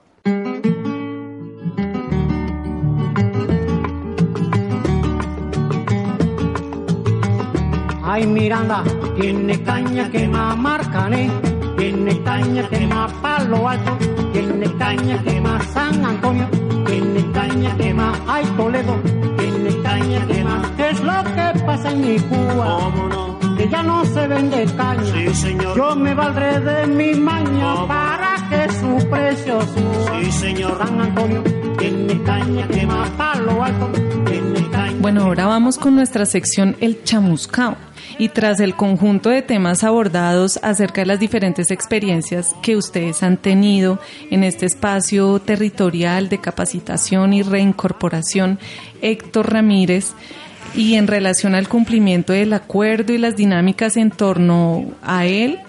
Ay, 8.01 8.25
Miranda, 8.25 8.81
tiene 9.19 9.61
caña 9.61 10.09
que 10.09 10.25
más 10.29 10.57
marcané, 10.57 11.29
tiene 11.77 12.23
caña 12.23 12.69
que 12.69 12.87
más 12.87 13.11
palo 13.15 13.67
alto, 13.67 13.97
tiene 14.31 14.73
caña 14.77 15.21
que 15.21 15.41
más 15.41 15.65
San 15.73 16.05
Antonio, 16.05 16.47
tiene 16.85 17.29
caña 17.33 17.75
que 17.75 17.93
más 17.93 18.17
ay 18.25 18.45
Toledo, 18.55 18.95
tiene 19.37 19.81
caña 19.83 20.25
que 20.27 20.43
más. 20.45 20.65
¿Qué 20.77 20.89
es 20.91 21.01
lo 21.01 21.23
que 21.25 21.59
pasa 21.65 21.91
en 21.91 21.99
mi 21.99 22.19
Cuba? 22.21 23.34
Que 23.65 23.71
ya 23.71 23.81
no 23.81 24.05
se 24.05 24.27
vende 24.27 24.63
caña. 24.77 25.75
Yo 25.75 25.95
me 25.95 26.13
valdré 26.13 26.59
de 26.59 26.85
mi 26.85 27.15
maña 27.15 27.87
para 27.87 28.35
que 28.47 28.71
su 28.73 29.09
precio 29.09 29.59
suba. 29.59 30.21
Sí, 30.21 30.31
señor. 30.31 30.77
San 30.77 31.01
Antonio 31.01 31.43
tiene 31.79 32.21
caña 32.21 32.67
que 32.67 32.87
palo 33.17 33.63
alto, 33.63 33.89
tiene 34.25 34.69
caña. 34.69 34.97
Bueno, 34.99 35.23
ahora 35.23 35.47
vamos 35.47 35.79
con 35.79 35.95
nuestra 35.95 36.27
sección 36.27 36.75
El 36.79 37.03
Chamuscao. 37.03 37.75
Y 38.19 38.29
tras 38.29 38.59
el 38.59 38.75
conjunto 38.75 39.29
de 39.29 39.41
temas 39.41 39.83
abordados 39.83 40.59
acerca 40.61 41.01
de 41.01 41.07
las 41.07 41.19
diferentes 41.19 41.71
experiencias 41.71 42.55
que 42.61 42.77
ustedes 42.77 43.23
han 43.23 43.37
tenido 43.37 43.99
en 44.29 44.43
este 44.43 44.67
espacio 44.67 45.39
territorial 45.39 46.29
de 46.29 46.39
capacitación 46.39 47.33
y 47.33 47.41
reincorporación, 47.41 48.59
Héctor 49.01 49.51
Ramírez, 49.51 50.13
y 50.75 50.95
en 50.95 51.07
relación 51.07 51.55
al 51.55 51.67
cumplimiento 51.69 52.33
del 52.33 52.53
acuerdo 52.53 53.13
y 53.13 53.17
las 53.17 53.35
dinámicas 53.35 53.97
en 53.97 54.11
torno 54.11 54.91
a 55.01 55.25
él, 55.25 55.59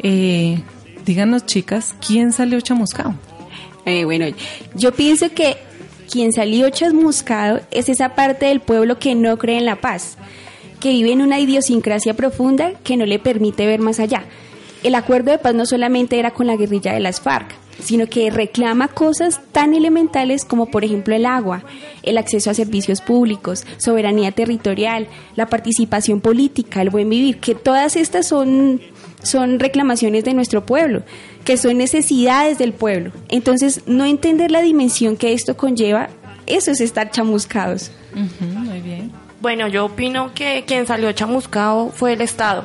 eh, 0.00 0.60
díganos 1.04 1.46
chicas, 1.46 1.94
¿quién 2.04 2.32
salió 2.32 2.60
chamuscao? 2.60 3.14
Eh, 3.84 4.04
bueno, 4.04 4.26
yo 4.74 4.92
pienso 4.92 5.32
que 5.32 5.56
quien 6.10 6.32
salió 6.32 6.68
chasmuscado 6.70 7.60
es 7.70 7.88
esa 7.88 8.14
parte 8.14 8.46
del 8.46 8.60
pueblo 8.60 8.98
que 8.98 9.14
no 9.14 9.38
cree 9.38 9.58
en 9.58 9.66
la 9.66 9.80
paz, 9.80 10.16
que 10.80 10.90
vive 10.90 11.12
en 11.12 11.22
una 11.22 11.38
idiosincrasia 11.38 12.14
profunda 12.14 12.72
que 12.84 12.96
no 12.96 13.06
le 13.06 13.18
permite 13.18 13.66
ver 13.66 13.80
más 13.80 14.00
allá. 14.00 14.24
El 14.82 14.94
acuerdo 14.94 15.30
de 15.30 15.38
paz 15.38 15.54
no 15.54 15.66
solamente 15.66 16.18
era 16.18 16.30
con 16.32 16.46
la 16.46 16.56
guerrilla 16.56 16.92
de 16.92 17.00
las 17.00 17.20
FARC, 17.20 17.54
sino 17.80 18.06
que 18.06 18.30
reclama 18.30 18.88
cosas 18.88 19.40
tan 19.52 19.74
elementales 19.74 20.44
como 20.44 20.66
por 20.66 20.84
ejemplo 20.84 21.14
el 21.14 21.26
agua, 21.26 21.62
el 22.02 22.18
acceso 22.18 22.50
a 22.50 22.54
servicios 22.54 23.00
públicos, 23.00 23.64
soberanía 23.78 24.32
territorial, 24.32 25.08
la 25.36 25.46
participación 25.46 26.20
política, 26.20 26.82
el 26.82 26.90
buen 26.90 27.08
vivir, 27.08 27.38
que 27.38 27.54
todas 27.54 27.96
estas 27.96 28.26
son, 28.26 28.80
son 29.22 29.58
reclamaciones 29.58 30.24
de 30.24 30.34
nuestro 30.34 30.64
pueblo, 30.64 31.02
que 31.44 31.56
son 31.56 31.78
necesidades 31.78 32.58
del 32.58 32.72
pueblo. 32.72 33.12
Entonces, 33.28 33.82
no 33.86 34.04
entender 34.04 34.50
la 34.50 34.62
dimensión 34.62 35.16
que 35.16 35.32
esto 35.32 35.56
conlleva, 35.56 36.08
eso 36.46 36.70
es 36.70 36.80
estar 36.80 37.10
chamuscados. 37.10 37.90
muy 38.14 38.80
bien. 38.80 39.12
Bueno, 39.40 39.68
yo 39.68 39.84
opino 39.84 40.34
que 40.34 40.64
quien 40.66 40.86
salió 40.86 41.12
chamuscado 41.12 41.90
fue 41.90 42.14
el 42.14 42.22
Estado 42.22 42.64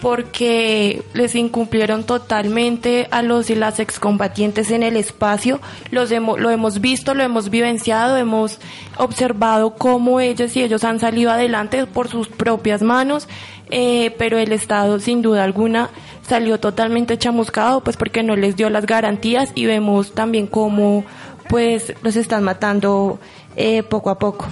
porque 0.00 1.02
les 1.12 1.34
incumplieron 1.34 2.04
totalmente 2.04 3.06
a 3.10 3.22
los 3.22 3.50
y 3.50 3.54
las 3.54 3.80
excombatientes 3.80 4.70
en 4.70 4.82
el 4.82 4.96
espacio. 4.96 5.60
Los 5.90 6.10
hemos, 6.10 6.40
lo 6.40 6.50
hemos 6.50 6.80
visto, 6.80 7.14
lo 7.14 7.22
hemos 7.22 7.50
vivenciado, 7.50 8.16
hemos 8.16 8.58
observado 8.96 9.74
cómo 9.74 10.20
ellos 10.20 10.56
y 10.56 10.62
ellos 10.62 10.84
han 10.84 11.00
salido 11.00 11.30
adelante 11.30 11.86
por 11.86 12.08
sus 12.08 12.28
propias 12.28 12.82
manos, 12.82 13.28
eh, 13.70 14.14
pero 14.18 14.38
el 14.38 14.52
Estado 14.52 14.98
sin 14.98 15.22
duda 15.22 15.44
alguna 15.44 15.90
salió 16.26 16.58
totalmente 16.60 17.18
chamuscado, 17.18 17.82
pues 17.82 17.96
porque 17.96 18.22
no 18.22 18.36
les 18.36 18.56
dio 18.56 18.70
las 18.70 18.86
garantías 18.86 19.52
y 19.54 19.66
vemos 19.66 20.12
también 20.12 20.46
cómo 20.46 21.04
pues 21.48 21.92
los 22.02 22.16
están 22.16 22.44
matando 22.44 23.18
eh, 23.56 23.82
poco 23.82 24.10
a 24.10 24.18
poco. 24.18 24.46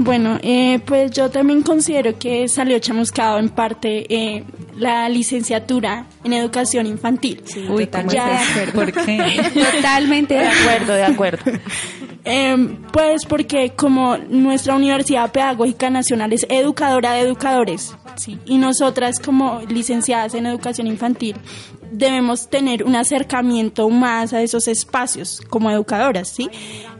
Bueno, 0.10 0.38
eh, 0.42 0.80
pues 0.86 1.10
yo 1.10 1.28
también 1.30 1.60
considero 1.60 2.18
que 2.18 2.48
salió 2.48 2.78
chamuscado 2.78 3.38
en 3.38 3.50
parte 3.50 4.06
eh, 4.08 4.44
la 4.78 5.06
licenciatura 5.10 6.06
en 6.24 6.32
educación 6.32 6.86
infantil. 6.86 7.42
Uy, 7.68 7.84
totalmente 7.84 8.16
de 8.16 8.38
acuerdo. 8.38 8.72
¿Por 8.72 8.92
qué? 8.92 9.50
Totalmente 9.76 10.34
de 10.34 10.46
acuerdo, 10.46 10.94
de 10.94 11.04
acuerdo. 11.04 11.42
Eh, 12.22 12.76
pues 12.92 13.24
porque 13.24 13.70
como 13.70 14.18
nuestra 14.18 14.74
Universidad 14.74 15.32
Pedagógica 15.32 15.88
Nacional 15.88 16.34
es 16.34 16.44
educadora 16.50 17.14
de 17.14 17.20
educadores, 17.20 17.94
¿sí? 18.16 18.38
y 18.44 18.58
nosotras 18.58 19.18
como 19.18 19.62
licenciadas 19.66 20.34
en 20.34 20.44
educación 20.44 20.86
infantil 20.86 21.34
debemos 21.90 22.48
tener 22.48 22.84
un 22.84 22.96
acercamiento 22.96 23.88
más 23.88 24.32
a 24.32 24.42
esos 24.42 24.68
espacios 24.68 25.40
como 25.48 25.70
educadoras, 25.70 26.28
¿sí? 26.28 26.48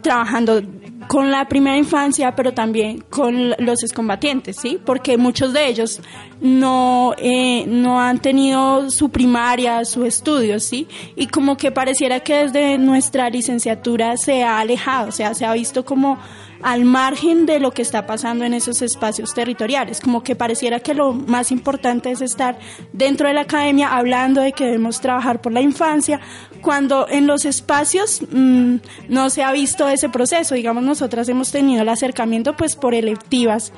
Trabajando 0.03 0.62
con 1.09 1.31
la 1.31 1.48
primera 1.48 1.76
infancia, 1.76 2.35
pero 2.37 2.53
también 2.53 3.05
con 3.11 3.50
los 3.59 3.83
excombatientes, 3.83 4.57
¿sí? 4.61 4.79
Porque 4.85 5.16
muchos 5.16 5.53
de 5.53 5.66
ellos 5.66 6.00
no, 6.40 7.14
eh, 7.18 7.64
no 7.66 8.00
han 8.00 8.20
tenido 8.20 8.90
su 8.90 9.09
primaria, 9.09 9.85
su 9.85 10.05
estudio, 10.05 10.61
¿sí? 10.61 10.87
Y 11.16 11.26
como 11.26 11.57
que 11.57 11.72
pareciera 11.72 12.20
que 12.20 12.44
desde 12.44 12.79
nuestra 12.79 13.29
licenciatura 13.29 14.16
se 14.16 14.44
ha 14.44 14.61
alejado, 14.61 15.09
o 15.09 15.12
sea, 15.12 15.35
se 15.35 15.44
ha 15.44 15.53
visto 15.53 15.85
como 15.85 16.18
al 16.62 16.85
margen 16.85 17.46
de 17.46 17.59
lo 17.59 17.70
que 17.70 17.83
está 17.83 18.07
pasando 18.07 18.44
en 18.44 18.55
esos 18.55 18.83
espacios 18.83 19.35
territoriales, 19.35 20.00
como 20.00 20.22
que 20.22 20.37
pareciera 20.37 20.81
que 20.81 20.94
lo 20.94 21.12
más 21.12 21.50
importante 21.50 22.11
es 22.11 22.20
estar 22.20 22.59
dentro 22.92 23.29
de 23.29 23.35
la 23.35 23.42
academia 23.42 23.96
hablando 23.96 24.40
de 24.40 24.53
que 24.53 24.66
trabajar 25.01 25.40
por 25.40 25.53
la 25.53 25.61
infancia, 25.61 26.21
cuando 26.62 27.07
en 27.09 27.27
los 27.27 27.45
espacios 27.45 28.23
mmm, 28.31 28.77
no 29.09 29.31
se 29.31 29.43
ha 29.43 29.53
visto 29.53 29.88
ese 29.88 30.09
proceso, 30.09 30.55
digamos 30.55 30.83
nosotras 30.83 31.29
hemos 31.29 31.53
tenido 31.53 31.83
el 31.83 31.88
acercamiento 31.88 32.57
pues 32.57 32.77
por 32.77 32.95
electivas 32.95 33.73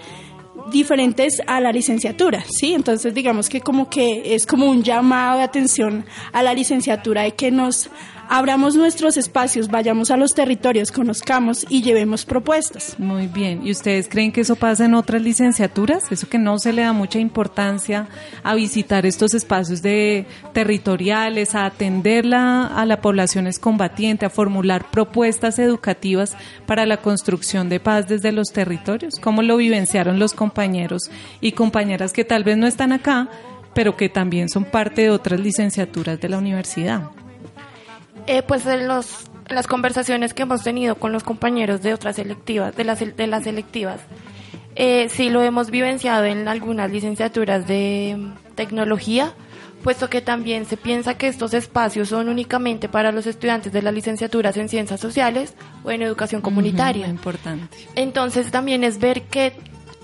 diferentes 0.71 1.43
a 1.47 1.61
la 1.61 1.73
licenciatura, 1.73 2.45
¿sí? 2.49 2.75
Entonces 2.75 3.15
digamos 3.15 3.49
que 3.49 3.61
como 3.61 3.91
que 3.91 4.35
es 4.35 4.47
como 4.47 4.67
un 4.67 4.83
llamado 4.83 5.39
de 5.39 5.45
atención 5.45 6.05
a 6.33 6.43
la 6.43 6.55
licenciatura 6.55 7.23
de 7.23 7.33
que 7.33 7.51
nos 7.51 7.91
abramos 8.33 8.77
nuestros 8.77 9.19
espacios, 9.19 9.69
vayamos 9.69 10.11
a 10.11 10.17
los 10.17 10.33
territorios, 10.33 10.91
conozcamos 10.91 11.67
y 11.69 11.83
llevemos 11.83 12.25
propuestas. 12.25 12.99
Muy 12.99 13.27
bien. 13.27 13.67
¿Y 13.67 13.71
ustedes 13.71 14.09
creen 14.09 14.33
que 14.33 14.41
eso 14.41 14.57
pasa 14.57 14.87
en 14.87 14.95
otras 14.95 15.21
licenciaturas? 15.21 16.11
Eso 16.11 16.27
que 16.31 16.39
no 16.39 16.59
se 16.59 16.73
le 16.73 16.81
da 16.81 16.95
mucha 16.95 17.19
importancia 17.19 18.09
a 18.43 18.55
visitar 18.55 19.05
estos 19.05 19.35
espacios 19.35 19.83
de 19.83 20.25
territoriales, 20.55 21.55
a 21.55 21.67
atenderla 21.67 22.69
a 22.69 22.87
la 22.87 23.03
población 23.03 23.47
combatiente, 23.61 24.25
a 24.25 24.31
formular 24.31 24.91
propuestas 24.91 25.59
educativas 25.59 26.35
para 26.65 26.87
la 26.87 27.03
construcción 27.03 27.69
de 27.69 27.81
paz 27.81 28.09
desde 28.09 28.33
los 28.33 28.49
territorios. 28.49 29.17
¿Cómo 29.21 29.43
lo 29.43 29.59
vivenciaron 29.59 30.19
los 30.19 30.33
compañeros 30.33 31.11
y 31.43 31.53
compañeras 31.53 32.15
que 32.15 32.25
tal 32.25 32.45
vez 32.45 32.57
no 32.57 32.67
están 32.67 32.93
acá, 32.93 33.29
pero 33.75 33.95
que 33.99 34.09
también 34.09 34.49
son 34.49 34.65
parte 34.65 35.03
de 35.03 35.11
otras 35.11 35.39
licenciaturas 35.39 36.19
de 36.19 36.31
la 36.31 36.39
universidad? 36.39 37.11
Eh, 38.27 38.43
pues 38.43 38.67
en, 38.67 38.89
los, 38.89 39.27
en 39.49 39.55
las 39.55 39.67
conversaciones 39.67 40.35
que 40.35 40.43
hemos 40.43 40.63
tenido 40.63 40.97
con 40.97 41.13
los 41.13 41.25
compañeros 41.25 41.83
de 41.83 41.95
otras 41.95 42.17
selectivas, 42.17 42.77
de 42.77 42.85
las, 42.85 43.01
de 43.01 43.27
las 43.27 43.45
selectivas, 43.45 44.01
eh, 44.75 45.09
sí 45.11 45.29
lo 45.29 45.43
hemos 45.43 45.71
vivenciado 45.71 46.25
en 46.25 46.49
algunas 46.49 46.91
licenciaturas 46.91 47.67
de 47.67 48.17
tecnología, 48.55 49.35
puesto 49.83 50.09
que 50.09 50.23
también 50.23 50.65
se 50.65 50.77
piensa 50.77 51.19
que 51.19 51.27
estos 51.27 51.53
espacios 51.55 52.09
son 52.09 52.29
únicamente 52.29 52.89
para 52.89 53.13
los 53.13 53.27
estudiantes 53.27 53.73
de 53.73 53.83
las 53.83 53.93
licenciaturas 53.93 54.57
en 54.57 54.69
ciencias 54.69 55.01
sociales 55.01 55.55
o 55.85 55.91
en 55.91 56.03
educación 56.03 56.41
comunitaria. 56.41 57.07
Muy 57.07 57.17
importante. 57.17 57.77
Entonces 57.97 58.51
también 58.51 58.85
es 58.85 58.99
ver 58.99 59.23
que 59.23 59.53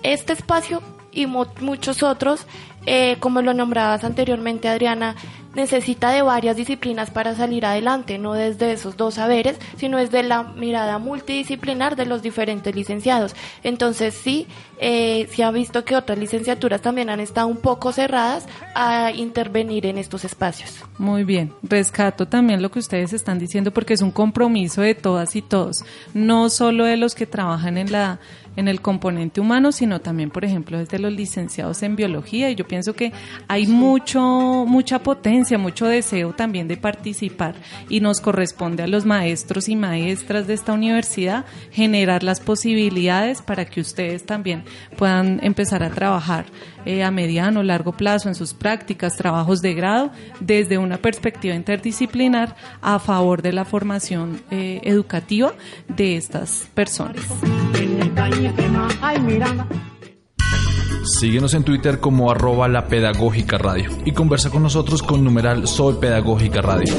este 0.02 0.32
espacio 0.32 0.82
y 1.12 1.26
mu 1.26 1.46
muchos 1.60 2.02
otros, 2.02 2.46
eh, 2.86 3.16
como 3.20 3.40
lo 3.40 3.54
nombrabas 3.54 4.04
anteriormente 4.04 4.68
Adriana, 4.68 5.16
necesita 5.54 6.10
de 6.10 6.22
varias 6.22 6.56
disciplinas 6.56 7.10
para 7.10 7.34
salir 7.34 7.66
adelante, 7.66 8.18
no 8.18 8.34
desde 8.34 8.72
esos 8.72 8.96
dos 8.96 9.14
saberes, 9.14 9.58
sino 9.76 9.98
desde 9.98 10.22
la 10.22 10.42
mirada 10.42 10.98
multidisciplinar 10.98 11.96
de 11.96 12.06
los 12.06 12.22
diferentes 12.22 12.74
licenciados. 12.74 13.34
Entonces 13.62 14.14
sí, 14.14 14.46
eh, 14.80 15.28
se 15.32 15.42
ha 15.42 15.50
visto 15.50 15.84
que 15.84 15.96
otras 15.96 16.18
licenciaturas 16.18 16.80
también 16.80 17.10
han 17.10 17.20
estado 17.20 17.48
un 17.48 17.56
poco 17.56 17.92
cerradas 17.92 18.46
a 18.74 19.10
intervenir 19.12 19.86
en 19.86 19.98
estos 19.98 20.24
espacios. 20.24 20.84
Muy 20.98 21.24
bien, 21.24 21.52
rescato 21.62 22.26
también 22.26 22.62
lo 22.62 22.70
que 22.70 22.78
ustedes 22.78 23.12
están 23.12 23.38
diciendo 23.38 23.72
porque 23.72 23.94
es 23.94 24.02
un 24.02 24.10
compromiso 24.10 24.82
de 24.82 24.94
todas 24.94 25.34
y 25.36 25.42
todos, 25.42 25.84
no 26.14 26.50
solo 26.50 26.84
de 26.84 26.96
los 26.96 27.14
que 27.14 27.26
trabajan 27.26 27.78
en 27.78 27.92
la 27.92 28.20
en 28.58 28.66
el 28.66 28.80
componente 28.80 29.40
humano, 29.40 29.70
sino 29.70 30.00
también, 30.00 30.30
por 30.30 30.44
ejemplo, 30.44 30.78
desde 30.78 30.98
los 30.98 31.12
licenciados 31.12 31.80
en 31.84 31.94
biología. 31.94 32.50
Y 32.50 32.56
yo 32.56 32.66
pienso 32.66 32.92
que 32.92 33.12
hay 33.46 33.68
mucho, 33.68 34.20
mucha 34.66 34.98
potencia, 34.98 35.37
mucho 35.58 35.86
deseo 35.86 36.32
también 36.32 36.68
de 36.68 36.76
participar 36.76 37.54
y 37.88 38.00
nos 38.00 38.20
corresponde 38.20 38.82
a 38.82 38.86
los 38.86 39.06
maestros 39.06 39.68
y 39.68 39.76
maestras 39.76 40.46
de 40.46 40.54
esta 40.54 40.72
universidad 40.72 41.44
generar 41.70 42.22
las 42.22 42.40
posibilidades 42.40 43.40
para 43.42 43.64
que 43.64 43.80
ustedes 43.80 44.24
también 44.24 44.64
puedan 44.96 45.40
empezar 45.42 45.82
a 45.82 45.90
trabajar 45.90 46.46
eh, 46.84 47.02
a 47.04 47.10
mediano, 47.10 47.62
largo 47.62 47.92
plazo 47.92 48.28
en 48.28 48.34
sus 48.34 48.54
prácticas, 48.54 49.16
trabajos 49.16 49.60
de 49.60 49.74
grado, 49.74 50.10
desde 50.40 50.78
una 50.78 50.98
perspectiva 50.98 51.54
interdisciplinar 51.54 52.56
a 52.80 52.98
favor 52.98 53.42
de 53.42 53.52
la 53.52 53.64
formación 53.64 54.40
eh, 54.50 54.80
educativa 54.84 55.52
de 55.88 56.16
estas 56.16 56.68
personas. 56.74 57.22
Síguenos 61.08 61.54
en 61.54 61.64
Twitter 61.64 62.00
como 62.00 62.30
arroba 62.30 62.68
la 62.68 62.86
pedagógica 62.86 63.56
radio 63.56 63.90
y 64.04 64.12
conversa 64.12 64.50
con 64.50 64.62
nosotros 64.62 65.02
con 65.02 65.24
numeral 65.24 65.66
Soy 65.66 65.94
Pedagógica 65.94 66.60
Radio. 66.60 66.94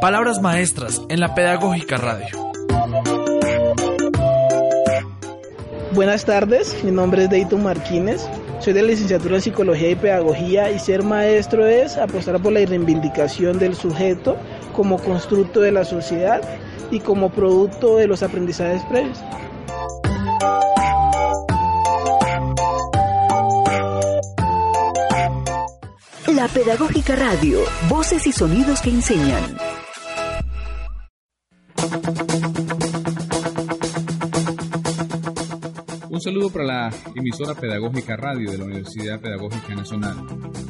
Palabras 0.00 0.42
maestras 0.42 1.00
en 1.08 1.20
la 1.20 1.34
pedagógica 1.36 1.96
radio. 1.98 2.26
Buenas 5.94 6.24
tardes, 6.24 6.82
mi 6.82 6.90
nombre 6.90 7.24
es 7.24 7.30
Deito 7.30 7.58
Martínez, 7.58 8.26
soy 8.62 8.74
de 8.74 8.82
licenciatura 8.84 9.34
en 9.36 9.42
Psicología 9.42 9.90
y 9.90 9.96
Pedagogía 9.96 10.70
y 10.70 10.78
ser 10.78 11.02
maestro 11.02 11.66
es 11.66 11.96
apostar 11.96 12.40
por 12.40 12.52
la 12.52 12.64
reivindicación 12.64 13.58
del 13.58 13.74
sujeto 13.74 14.36
como 14.72 14.98
constructo 14.98 15.60
de 15.60 15.72
la 15.72 15.84
sociedad 15.84 16.40
y 16.92 17.00
como 17.00 17.30
producto 17.30 17.96
de 17.96 18.06
los 18.06 18.22
aprendizajes 18.22 18.82
previos. 18.84 19.18
La 26.28 26.46
Pedagógica 26.46 27.16
Radio, 27.16 27.58
voces 27.88 28.28
y 28.28 28.32
sonidos 28.32 28.80
que 28.80 28.90
enseñan. 28.90 29.71
Saludo 36.22 36.50
para 36.50 36.64
la 36.64 36.90
emisora 37.16 37.54
Pedagógica 37.54 38.16
Radio 38.16 38.52
de 38.52 38.58
la 38.58 38.64
Universidad 38.64 39.20
Pedagógica 39.20 39.74
Nacional, 39.74 40.16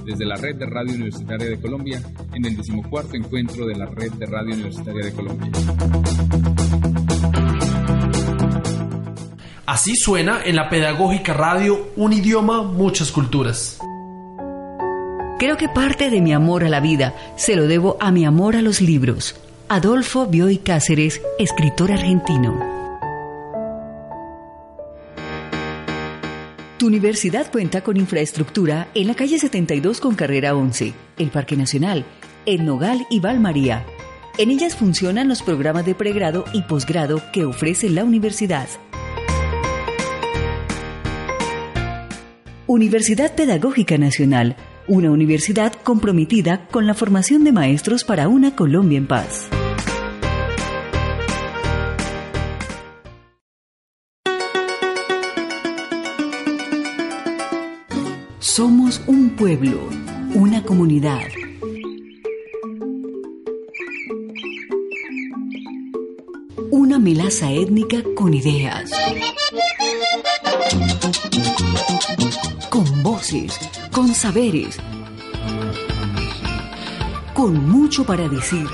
desde 0.03 0.24
la 0.24 0.36
Red 0.36 0.57
de 0.57 0.66
Radio 0.66 0.94
Universitaria 0.94 1.46
de 1.46 1.61
Colombia, 1.61 2.03
en 2.32 2.46
el 2.46 2.57
decimocuarto 2.57 3.16
encuentro 3.16 3.66
de 3.66 3.76
la 3.76 3.84
Red 3.84 4.12
de 4.12 4.26
Radio 4.26 4.55
Universitaria 4.55 5.05
de 5.05 5.12
Colombia. 5.12 5.50
Así 9.66 9.94
suena 9.94 10.40
en 10.42 10.57
la 10.57 10.70
Pedagógica 10.70 11.34
Radio 11.34 11.90
un 11.96 12.14
idioma, 12.14 12.62
muchas 12.62 13.12
culturas. 13.12 13.78
Creo 15.38 15.59
que 15.59 15.68
parte 15.68 16.09
de 16.09 16.22
mi 16.22 16.32
amor 16.32 16.64
a 16.64 16.70
la 16.70 16.80
vida 16.80 17.14
se 17.36 17.57
lo 17.57 17.66
debo 17.66 17.98
a 18.00 18.11
mi 18.11 18.24
amor 18.24 18.57
a 18.57 18.62
los 18.62 18.80
libros. 18.80 19.36
Adolfo 19.68 20.26
Bioy 20.26 20.59
Cáceres, 20.59 21.20
escritor 21.38 21.92
argentino. 21.92 22.82
Tu 26.83 26.89
universidad 26.89 27.49
cuenta 27.53 27.85
con 27.85 27.97
infraestructura 27.97 28.89
en 28.97 29.07
la 29.07 29.14
calle 29.14 29.39
72 29.39 30.01
con 30.01 30.16
carrera 30.16 30.57
11, 30.57 30.93
el 31.16 31.30
Parque 31.30 31.57
Nacional, 31.57 32.05
el 32.45 32.64
Nogal 32.64 33.07
y 33.09 33.20
Valmaría. 33.20 33.87
En 34.37 34.51
ellas 34.51 34.74
funcionan 34.74 35.28
los 35.28 35.45
programas 35.45 35.87
de 35.87 35.95
pregrado 35.95 36.45
y 36.53 36.62
posgrado 36.62 37.22
que 37.33 37.45
ofrece 37.45 37.89
la 37.89 38.03
universidad. 38.03 38.66
Universidad 42.66 43.33
Pedagógica 43.37 43.97
Nacional, 43.97 44.57
una 44.89 45.12
universidad 45.12 45.72
comprometida 45.85 46.66
con 46.66 46.89
la 46.89 46.95
formación 46.95 47.45
de 47.45 47.53
maestros 47.53 48.03
para 48.03 48.26
una 48.26 48.57
Colombia 48.57 48.99
en 48.99 49.07
paz. 49.07 49.49
Somos 58.43 59.01
un 59.07 59.30
pueblo, 59.36 59.88
una 60.34 60.64
comunidad. 60.64 61.28
Una 66.72 66.99
melaza 66.99 67.53
étnica 67.53 67.99
con 68.16 68.34
ideas. 68.34 68.90
Con 72.68 73.03
voces, 73.05 73.57
con 73.93 74.12
saberes. 74.12 74.76
Con 77.34 77.70
mucho 77.70 78.05
para 78.05 78.28
decir 78.28 78.66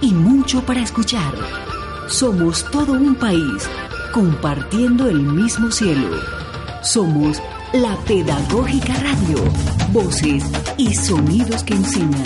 y 0.00 0.12
mucho 0.12 0.66
para 0.66 0.80
escuchar. 0.80 1.32
Somos 2.08 2.68
todo 2.72 2.94
un 2.94 3.14
país 3.14 3.70
compartiendo 4.12 5.08
el 5.08 5.22
mismo 5.22 5.70
cielo. 5.70 6.08
Somos 6.82 7.40
la 7.72 7.96
Pedagógica 8.06 8.94
Radio. 8.94 9.38
Voces 9.92 10.44
y 10.76 10.94
sonidos 10.94 11.64
que 11.64 11.74
enseñan. 11.74 12.22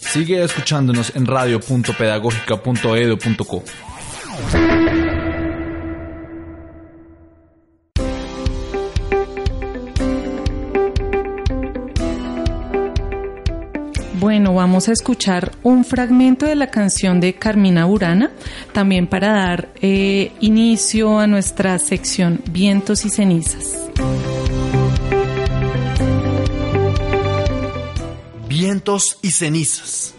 Sigue 0.00 0.42
escuchándonos 0.42 1.14
en 1.14 1.26
radio.pedagógica.edu.co. 1.26 3.62
vamos 14.78 14.88
a 14.90 14.92
escuchar 14.92 15.58
un 15.64 15.84
fragmento 15.84 16.46
de 16.46 16.54
la 16.54 16.68
canción 16.68 17.18
de 17.18 17.34
Carmina 17.34 17.86
Burana, 17.86 18.30
también 18.72 19.08
para 19.08 19.32
dar 19.32 19.72
eh, 19.82 20.30
inicio 20.38 21.18
a 21.18 21.26
nuestra 21.26 21.76
sección 21.80 22.40
Vientos 22.48 23.04
y 23.04 23.10
Cenizas. 23.10 23.90
Vientos 28.48 29.18
y 29.20 29.32
cenizas. 29.32 30.17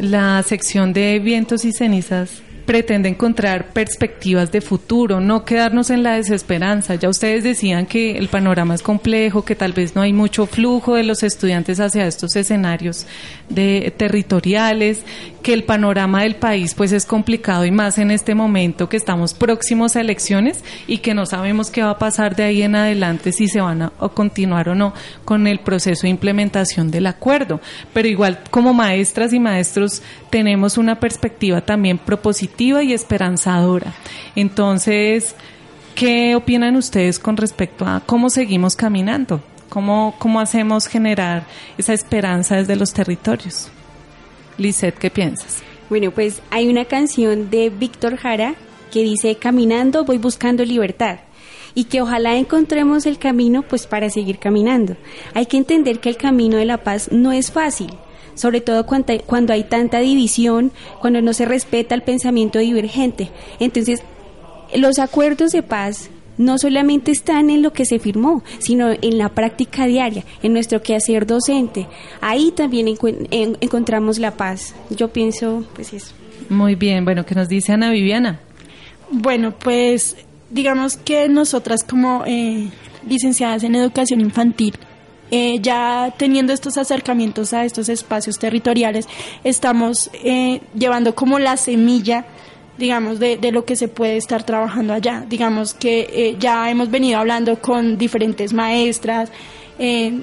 La 0.00 0.42
sección 0.42 0.92
de 0.92 1.18
vientos 1.20 1.64
y 1.64 1.72
cenizas 1.72 2.42
pretende 2.72 3.10
encontrar 3.10 3.74
perspectivas 3.74 4.50
de 4.50 4.62
futuro, 4.62 5.20
no 5.20 5.44
quedarnos 5.44 5.90
en 5.90 6.02
la 6.02 6.14
desesperanza. 6.14 6.94
Ya 6.94 7.10
ustedes 7.10 7.44
decían 7.44 7.84
que 7.84 8.16
el 8.16 8.28
panorama 8.28 8.74
es 8.74 8.80
complejo, 8.80 9.44
que 9.44 9.54
tal 9.54 9.74
vez 9.74 9.94
no 9.94 10.00
hay 10.00 10.14
mucho 10.14 10.46
flujo 10.46 10.94
de 10.94 11.02
los 11.02 11.22
estudiantes 11.22 11.80
hacia 11.80 12.06
estos 12.06 12.34
escenarios 12.34 13.06
de 13.50 13.92
territoriales, 13.94 15.02
que 15.42 15.52
el 15.52 15.64
panorama 15.64 16.22
del 16.22 16.36
país 16.36 16.72
pues 16.74 16.92
es 16.92 17.04
complicado 17.04 17.66
y 17.66 17.70
más 17.70 17.98
en 17.98 18.10
este 18.10 18.34
momento 18.34 18.88
que 18.88 18.96
estamos 18.96 19.34
próximos 19.34 19.94
a 19.96 20.00
elecciones 20.00 20.64
y 20.86 20.98
que 20.98 21.12
no 21.12 21.26
sabemos 21.26 21.70
qué 21.70 21.82
va 21.82 21.90
a 21.90 21.98
pasar 21.98 22.36
de 22.36 22.44
ahí 22.44 22.62
en 22.62 22.76
adelante 22.76 23.32
si 23.32 23.48
se 23.48 23.60
van 23.60 23.82
a, 23.82 23.92
a 24.00 24.08
continuar 24.08 24.70
o 24.70 24.74
no 24.74 24.94
con 25.26 25.46
el 25.46 25.60
proceso 25.60 26.02
de 26.02 26.08
implementación 26.08 26.90
del 26.90 27.06
acuerdo. 27.06 27.60
Pero 27.92 28.08
igual 28.08 28.38
como 28.50 28.72
maestras 28.72 29.34
y 29.34 29.40
maestros 29.40 30.00
tenemos 30.30 30.78
una 30.78 30.98
perspectiva 30.98 31.60
también 31.60 31.98
propositiva 31.98 32.61
y 32.62 32.92
esperanzadora. 32.92 33.92
Entonces, 34.36 35.34
¿qué 35.94 36.36
opinan 36.36 36.76
ustedes 36.76 37.18
con 37.18 37.36
respecto 37.36 37.84
a 37.84 38.00
cómo 38.04 38.30
seguimos 38.30 38.76
caminando? 38.76 39.40
¿Cómo, 39.68 40.14
cómo 40.18 40.38
hacemos 40.38 40.86
generar 40.86 41.44
esa 41.78 41.94
esperanza 41.94 42.56
desde 42.56 42.76
los 42.76 42.92
territorios? 42.92 43.70
Lisette, 44.58 44.98
¿qué 44.98 45.10
piensas? 45.10 45.62
Bueno, 45.88 46.10
pues 46.10 46.40
hay 46.50 46.68
una 46.68 46.84
canción 46.84 47.50
de 47.50 47.70
Víctor 47.70 48.16
Jara 48.16 48.54
que 48.92 49.02
dice, 49.02 49.36
caminando 49.36 50.04
voy 50.04 50.18
buscando 50.18 50.64
libertad 50.64 51.20
y 51.74 51.84
que 51.84 52.02
ojalá 52.02 52.36
encontremos 52.36 53.06
el 53.06 53.18
camino 53.18 53.62
pues 53.62 53.86
para 53.86 54.10
seguir 54.10 54.38
caminando. 54.38 54.96
Hay 55.34 55.46
que 55.46 55.56
entender 55.56 56.00
que 56.00 56.10
el 56.10 56.16
camino 56.16 56.58
de 56.58 56.66
la 56.66 56.78
paz 56.78 57.10
no 57.10 57.32
es 57.32 57.50
fácil, 57.50 57.90
sobre 58.34 58.60
todo 58.60 58.86
cuando 58.86 59.12
hay, 59.12 59.18
cuando 59.20 59.52
hay 59.52 59.64
tanta 59.64 59.98
división, 60.00 60.72
cuando 61.00 61.20
no 61.20 61.32
se 61.32 61.44
respeta 61.44 61.94
el 61.94 62.02
pensamiento 62.02 62.58
divergente. 62.58 63.30
Entonces, 63.60 64.02
los 64.74 64.98
acuerdos 64.98 65.52
de 65.52 65.62
paz 65.62 66.08
no 66.38 66.56
solamente 66.58 67.10
están 67.10 67.50
en 67.50 67.60
lo 67.62 67.72
que 67.74 67.84
se 67.84 67.98
firmó, 67.98 68.42
sino 68.58 68.90
en 68.90 69.18
la 69.18 69.28
práctica 69.28 69.86
diaria, 69.86 70.24
en 70.42 70.54
nuestro 70.54 70.82
quehacer 70.82 71.26
docente. 71.26 71.86
Ahí 72.22 72.52
también 72.56 72.86
encu- 72.86 73.28
en- 73.30 73.58
encontramos 73.60 74.18
la 74.18 74.30
paz. 74.32 74.74
Yo 74.90 75.08
pienso, 75.08 75.64
pues 75.74 75.92
eso. 75.92 76.14
Muy 76.48 76.74
bien, 76.74 77.04
bueno, 77.04 77.24
¿qué 77.26 77.34
nos 77.34 77.48
dice 77.48 77.72
Ana 77.72 77.90
Viviana? 77.90 78.40
Bueno, 79.10 79.52
pues 79.58 80.16
digamos 80.50 80.96
que 80.96 81.28
nosotras 81.28 81.84
como 81.84 82.24
eh, 82.26 82.68
licenciadas 83.06 83.62
en 83.62 83.74
educación 83.74 84.20
infantil, 84.22 84.74
eh, 85.32 85.58
ya 85.60 86.14
teniendo 86.16 86.52
estos 86.52 86.76
acercamientos 86.78 87.52
a 87.52 87.64
estos 87.64 87.88
espacios 87.88 88.38
territoriales, 88.38 89.08
estamos 89.42 90.08
eh, 90.12 90.60
llevando 90.78 91.14
como 91.16 91.38
la 91.40 91.56
semilla, 91.56 92.26
digamos, 92.78 93.18
de, 93.18 93.36
de 93.38 93.50
lo 93.50 93.64
que 93.64 93.74
se 93.74 93.88
puede 93.88 94.16
estar 94.16 94.44
trabajando 94.44 94.92
allá. 94.92 95.24
Digamos 95.28 95.74
que 95.74 96.08
eh, 96.12 96.36
ya 96.38 96.70
hemos 96.70 96.90
venido 96.90 97.18
hablando 97.18 97.58
con 97.60 97.96
diferentes 97.98 98.52
maestras, 98.52 99.30
eh, 99.78 100.20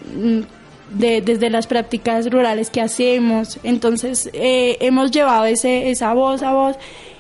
de- 0.92 1.22
desde 1.22 1.50
las 1.50 1.68
prácticas 1.68 2.30
rurales 2.32 2.70
que 2.70 2.82
hacemos. 2.82 3.60
Entonces, 3.64 4.30
eh, 4.34 4.78
hemos 4.80 5.12
llevado 5.12 5.46
ese, 5.46 5.90
esa 5.92 6.14
voz 6.14 6.42
a 6.42 6.54
voz 6.54 6.76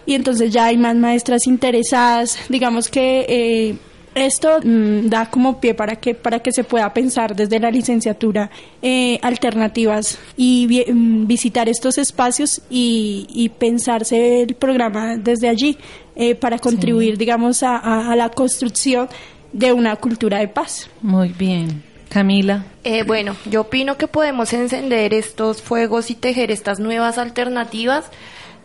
y 0.06 0.16
entonces 0.16 0.52
ya 0.52 0.66
hay 0.66 0.78
más 0.78 0.96
maestras 0.96 1.46
interesadas. 1.48 2.38
Digamos 2.50 2.90
que 2.90 3.26
eh, 3.30 3.76
Esto 4.16 4.60
mm, 4.64 5.07
da 5.10 5.30
como 5.30 5.60
pie 5.62 5.74
para 5.74 5.95
que, 5.95 6.16
para 6.16 6.39
que 6.39 6.51
se 6.51 6.64
pueda 6.64 6.91
pensar 6.93 7.36
desde 7.36 7.60
la 7.60 7.70
licenciatura 7.72 8.49
eh, 8.82 9.20
alternativas 9.22 10.18
y 10.36 10.66
vi- 10.68 10.86
mm, 10.91 11.28
visitar 11.28 11.70
estos 11.70 11.97
espacios 11.97 12.62
y, 12.70 13.28
y 13.30 13.49
pensarse 13.49 14.41
el 14.41 14.55
programa 14.55 15.16
desde 15.18 15.47
allí 15.47 15.78
eh, 16.16 16.36
para 16.36 16.57
contribuir, 16.60 17.18
digamos, 17.18 17.64
a, 17.64 17.78
a- 17.78 18.12
a 18.12 18.16
la 18.16 18.30
construcción 18.30 19.07
de 19.53 19.74
una 19.74 19.95
cultura 19.95 20.39
de 20.39 20.47
paz. 20.47 20.89
Muy 21.01 21.30
bien. 21.30 21.84
Camila. 22.10 22.66
Eh, 22.84 23.03
bueno, 23.03 23.36
yo 23.49 23.62
opino 23.62 23.95
que 23.97 24.07
podemos 24.07 24.51
encender 24.53 25.14
estos 25.14 25.62
fuegos 25.62 26.10
y 26.10 26.16
tejer 26.16 26.49
estas 26.49 26.80
nuevas 26.80 27.20
alternativas 27.20 28.05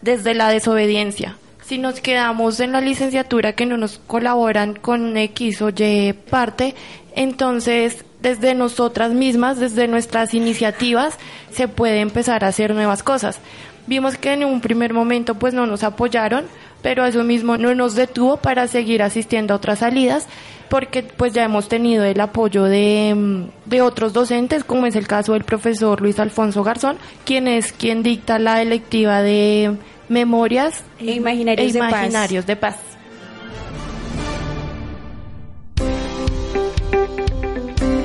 desde 0.01 0.33
la 0.33 0.49
desobediencia. 0.49 1.37
Si 1.67 1.79
nos 1.79 2.01
quedamos 2.01 2.61
en 2.61 2.73
la 2.73 2.83
licenciatura 2.83 3.55
que 3.55 3.65
no 3.65 3.79
nos 3.79 3.99
colaboran 4.07 4.75
con 4.75 5.17
X 5.17 5.63
o 5.63 5.71
Y 5.71 6.13
parte, 6.13 6.75
entonces 7.17 8.05
desde 8.21 8.55
nosotras 8.55 9.13
mismas, 9.13 9.59
desde 9.59 9.89
nuestras 9.89 10.35
iniciativas, 10.35 11.19
se 11.51 11.67
puede 11.67 12.01
empezar 12.01 12.45
a 12.45 12.49
hacer 12.49 12.75
nuevas 12.75 13.03
cosas. 13.03 13.39
Vimos 13.87 14.19
que 14.19 14.35
en 14.35 14.45
un 14.45 14.61
primer 14.61 14.93
momento 14.93 15.37
pues 15.37 15.55
no 15.55 15.67
nos 15.67 15.85
apoyaron, 15.85 16.45
pero 16.83 17.07
eso 17.07 17.25
mismo 17.25 17.57
no 17.57 17.75
nos 17.75 17.95
detuvo 17.95 18.37
para 18.37 18.69
seguir 18.69 19.03
asistiendo 19.03 19.55
a 19.55 19.57
otras 19.57 19.79
salidas 19.79 20.27
porque 20.69 21.03
pues 21.03 21.33
ya 21.33 21.45
hemos 21.45 21.69
tenido 21.69 22.05
el 22.05 22.21
apoyo 22.21 22.65
de, 22.65 23.15
mm, 23.15 23.71
de 23.71 23.83
otros 23.83 24.13
docentes, 24.13 24.65
como 24.65 24.87
es 24.87 24.97
el 24.97 25.07
caso 25.07 25.33
del 25.33 25.45
profesor 25.45 26.01
Luis 26.01 26.19
Alfonso 26.19 26.63
Garzón, 26.63 26.97
quien 27.25 27.49
es 27.49 27.73
quien 27.73 28.03
dicta 28.03 28.39
la 28.39 28.61
electiva 28.61 29.23
de 29.23 29.77
memorias 30.09 30.83
E 30.99 31.13
imaginarios 31.13 31.73
de 31.73 31.79
paz. 31.81 32.47
de 32.47 32.57
paz. 32.57 32.77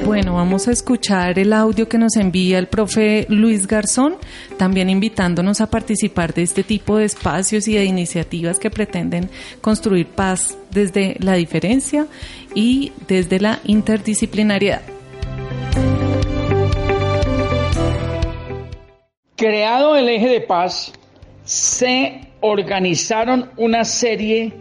Bueno, 0.09 0.33
vamos 0.33 0.67
a 0.67 0.71
escuchar 0.71 1.37
el 1.37 1.53
audio 1.53 1.87
que 1.87 1.99
nos 1.99 2.15
envía 2.15 2.57
el 2.57 2.67
profe 2.67 3.27
Luis 3.29 3.67
Garzón, 3.67 4.15
también 4.57 4.89
invitándonos 4.89 5.61
a 5.61 5.69
participar 5.69 6.33
de 6.33 6.41
este 6.41 6.63
tipo 6.63 6.97
de 6.97 7.05
espacios 7.05 7.67
y 7.67 7.75
de 7.75 7.85
iniciativas 7.85 8.57
que 8.57 8.71
pretenden 8.71 9.29
construir 9.61 10.07
paz 10.07 10.57
desde 10.71 11.15
la 11.19 11.35
diferencia 11.35 12.07
y 12.55 12.91
desde 13.07 13.39
la 13.39 13.59
interdisciplinariedad. 13.65 14.81
Creado 19.35 19.95
el 19.95 20.09
eje 20.09 20.27
de 20.27 20.41
paz, 20.41 20.91
se 21.49 22.29
organizaron 22.41 23.49
una 23.57 23.83
serie 23.83 24.53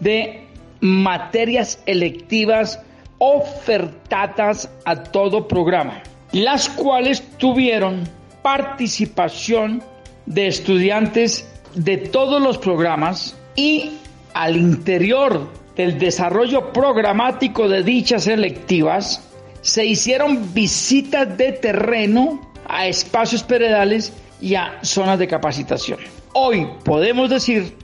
de 0.00 0.46
materias 0.80 1.78
electivas 1.84 2.80
ofertadas 3.18 4.70
a 4.86 4.96
todo 4.96 5.46
programa, 5.46 6.02
las 6.32 6.70
cuales 6.70 7.22
tuvieron 7.36 8.08
participación 8.40 9.82
de 10.24 10.46
estudiantes 10.46 11.46
de 11.74 11.98
todos 11.98 12.40
los 12.40 12.56
programas 12.56 13.36
y 13.54 13.90
al 14.32 14.56
interior 14.56 15.50
del 15.76 15.98
desarrollo 15.98 16.72
programático 16.72 17.68
de 17.68 17.82
dichas 17.82 18.26
electivas 18.26 19.22
se 19.60 19.84
hicieron 19.84 20.54
visitas 20.54 21.36
de 21.36 21.52
terreno 21.52 22.40
a 22.66 22.86
espacios 22.86 23.42
peredales 23.42 24.14
y 24.40 24.54
a 24.54 24.78
zonas 24.82 25.18
de 25.18 25.28
capacitación. 25.28 26.21
Hoy 26.34 26.66
podemos 26.84 27.28
decir 27.28 27.74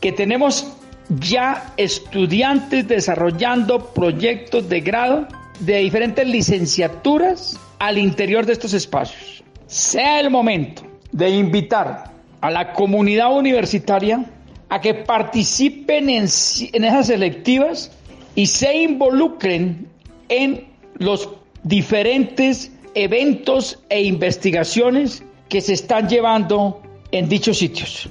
que 0.00 0.12
tenemos 0.12 0.72
ya 1.08 1.72
estudiantes 1.76 2.86
desarrollando 2.86 3.92
proyectos 3.92 4.68
de 4.68 4.80
grado 4.80 5.26
de 5.58 5.78
diferentes 5.78 6.26
licenciaturas 6.26 7.58
al 7.80 7.98
interior 7.98 8.46
de 8.46 8.52
estos 8.52 8.72
espacios. 8.72 9.42
Sea 9.66 10.20
el 10.20 10.30
momento 10.30 10.82
de 11.10 11.30
invitar 11.30 12.12
a 12.40 12.50
la 12.50 12.72
comunidad 12.72 13.34
universitaria 13.34 14.24
a 14.68 14.80
que 14.80 14.94
participen 14.94 16.08
en, 16.08 16.24
esas 16.24 17.06
selectivas 17.06 17.90
y 18.34 18.46
se 18.46 18.76
involucren 18.76 19.88
en 20.28 20.68
los 20.98 21.28
diferentes 21.62 22.70
eventos 22.94 23.80
e 23.88 24.02
investigaciones 24.02 25.24
que 25.48 25.60
se 25.60 25.74
están 25.74 26.08
llevando 26.08 26.81
en 27.12 27.28
dichos 27.28 27.58
sitios. 27.58 28.08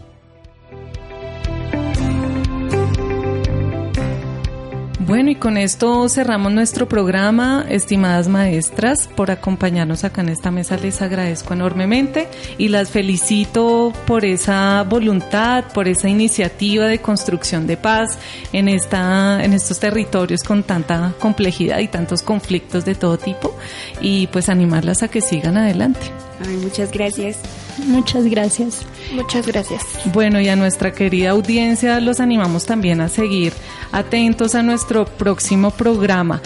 Bueno, 5.12 5.30
y 5.30 5.36
con 5.36 5.58
esto 5.58 6.08
cerramos 6.08 6.54
nuestro 6.54 6.88
programa, 6.88 7.66
estimadas 7.68 8.30
maestras, 8.30 9.10
por 9.10 9.30
acompañarnos 9.30 10.06
acá 10.06 10.22
en 10.22 10.30
esta 10.30 10.52
mesa. 10.52 10.78
Les 10.78 11.02
agradezco 11.02 11.54
enormemente 11.54 12.30
y 12.58 12.70
las 12.70 12.92
felicito 12.92 13.92
por 14.08 14.24
esa 14.24 14.84
voluntad, 14.84 15.66
por 15.74 15.90
esa 15.90 16.08
iniciativa 16.08 16.86
de 16.86 17.00
construcción 17.00 17.68
de 17.68 17.76
paz 17.76 18.20
en 18.54 18.70
esta, 18.70 19.44
en 19.44 19.52
estos 19.52 19.82
territorios 19.82 20.44
con 20.44 20.64
tanta 20.64 21.14
complejidad 21.20 21.80
y 21.80 21.90
tantos 21.90 22.22
conflictos 22.22 22.86
de 22.86 22.96
todo 22.96 23.18
tipo. 23.18 23.54
Y 24.00 24.28
pues 24.28 24.48
animarlas 24.48 25.04
a 25.04 25.10
que 25.10 25.20
sigan 25.20 25.58
adelante. 25.58 26.00
Ay, 26.48 26.56
muchas 26.56 26.90
gracias. 26.90 27.38
Muchas 27.80 28.26
gracias. 28.26 28.86
Muchas 29.14 29.48
gracias. 29.48 29.82
Bueno, 30.06 30.40
y 30.40 30.50
a 30.50 30.56
nuestra 30.56 30.92
querida 30.92 31.32
audiencia 31.32 32.00
los 32.00 32.20
animamos 32.20 32.66
también 32.66 33.02
a 33.02 33.10
seguir 33.10 33.54
atentos 33.92 34.56
a 34.56 34.64
nuestro 34.64 35.06
próximo 35.06 35.72
programa. 35.72 36.42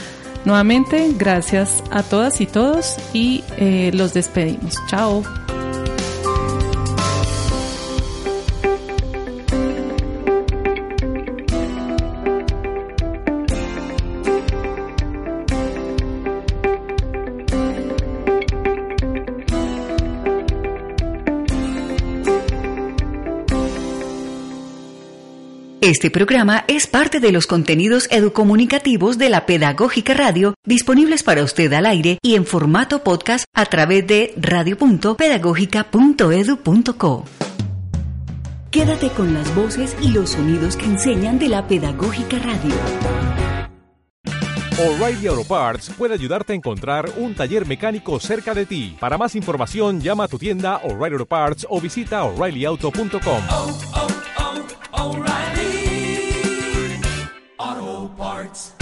Nuevamente, 0.45 1.11
gracias 1.17 1.83
a 1.89 2.03
todas 2.03 2.39
y 2.39 2.45
todos 2.45 2.97
y 3.13 3.43
eh, 3.57 3.91
los 3.93 4.13
despedimos. 4.13 4.75
Chao. 4.87 5.23
Este 25.95 26.11
programa 26.11 26.65
es 26.67 26.85
parte 26.87 27.21
de 27.21 27.31
los 27.31 27.47
contenidos 27.47 28.09
educomunicativos 28.11 29.17
de 29.17 29.29
la 29.29 29.45
Pedagógica 29.45 30.13
Radio 30.13 30.53
disponibles 30.65 31.23
para 31.23 31.41
usted 31.41 31.71
al 31.71 31.85
aire 31.85 32.19
y 32.21 32.35
en 32.35 32.45
formato 32.45 33.01
podcast 33.01 33.45
a 33.53 33.65
través 33.65 34.05
de 34.05 34.33
radio.pedagógica.edu.co. 34.35 37.23
Quédate 38.71 39.09
con 39.11 39.33
las 39.33 39.55
voces 39.55 39.95
y 40.01 40.09
los 40.09 40.31
sonidos 40.31 40.75
que 40.75 40.83
enseñan 40.83 41.39
de 41.39 41.47
la 41.47 41.65
Pedagógica 41.65 42.39
Radio. 42.39 42.75
O'Reilly 44.77 45.27
Auto 45.27 45.45
Parts 45.45 45.91
puede 45.97 46.13
ayudarte 46.13 46.51
a 46.51 46.57
encontrar 46.57 47.09
un 47.15 47.35
taller 47.35 47.65
mecánico 47.65 48.19
cerca 48.19 48.53
de 48.53 48.65
ti. 48.65 48.97
Para 48.99 49.17
más 49.17 49.33
información, 49.33 50.01
llama 50.01 50.25
a 50.25 50.27
tu 50.27 50.37
tienda 50.37 50.81
O'Reilly 50.83 51.13
Auto 51.13 51.25
Parts 51.25 51.65
o 51.69 51.79
visita 51.79 52.25
oreillyauto.com. 52.25 53.43
O'Reilly 54.97 55.54
Auto 57.65 58.09
Parts. 58.15 58.74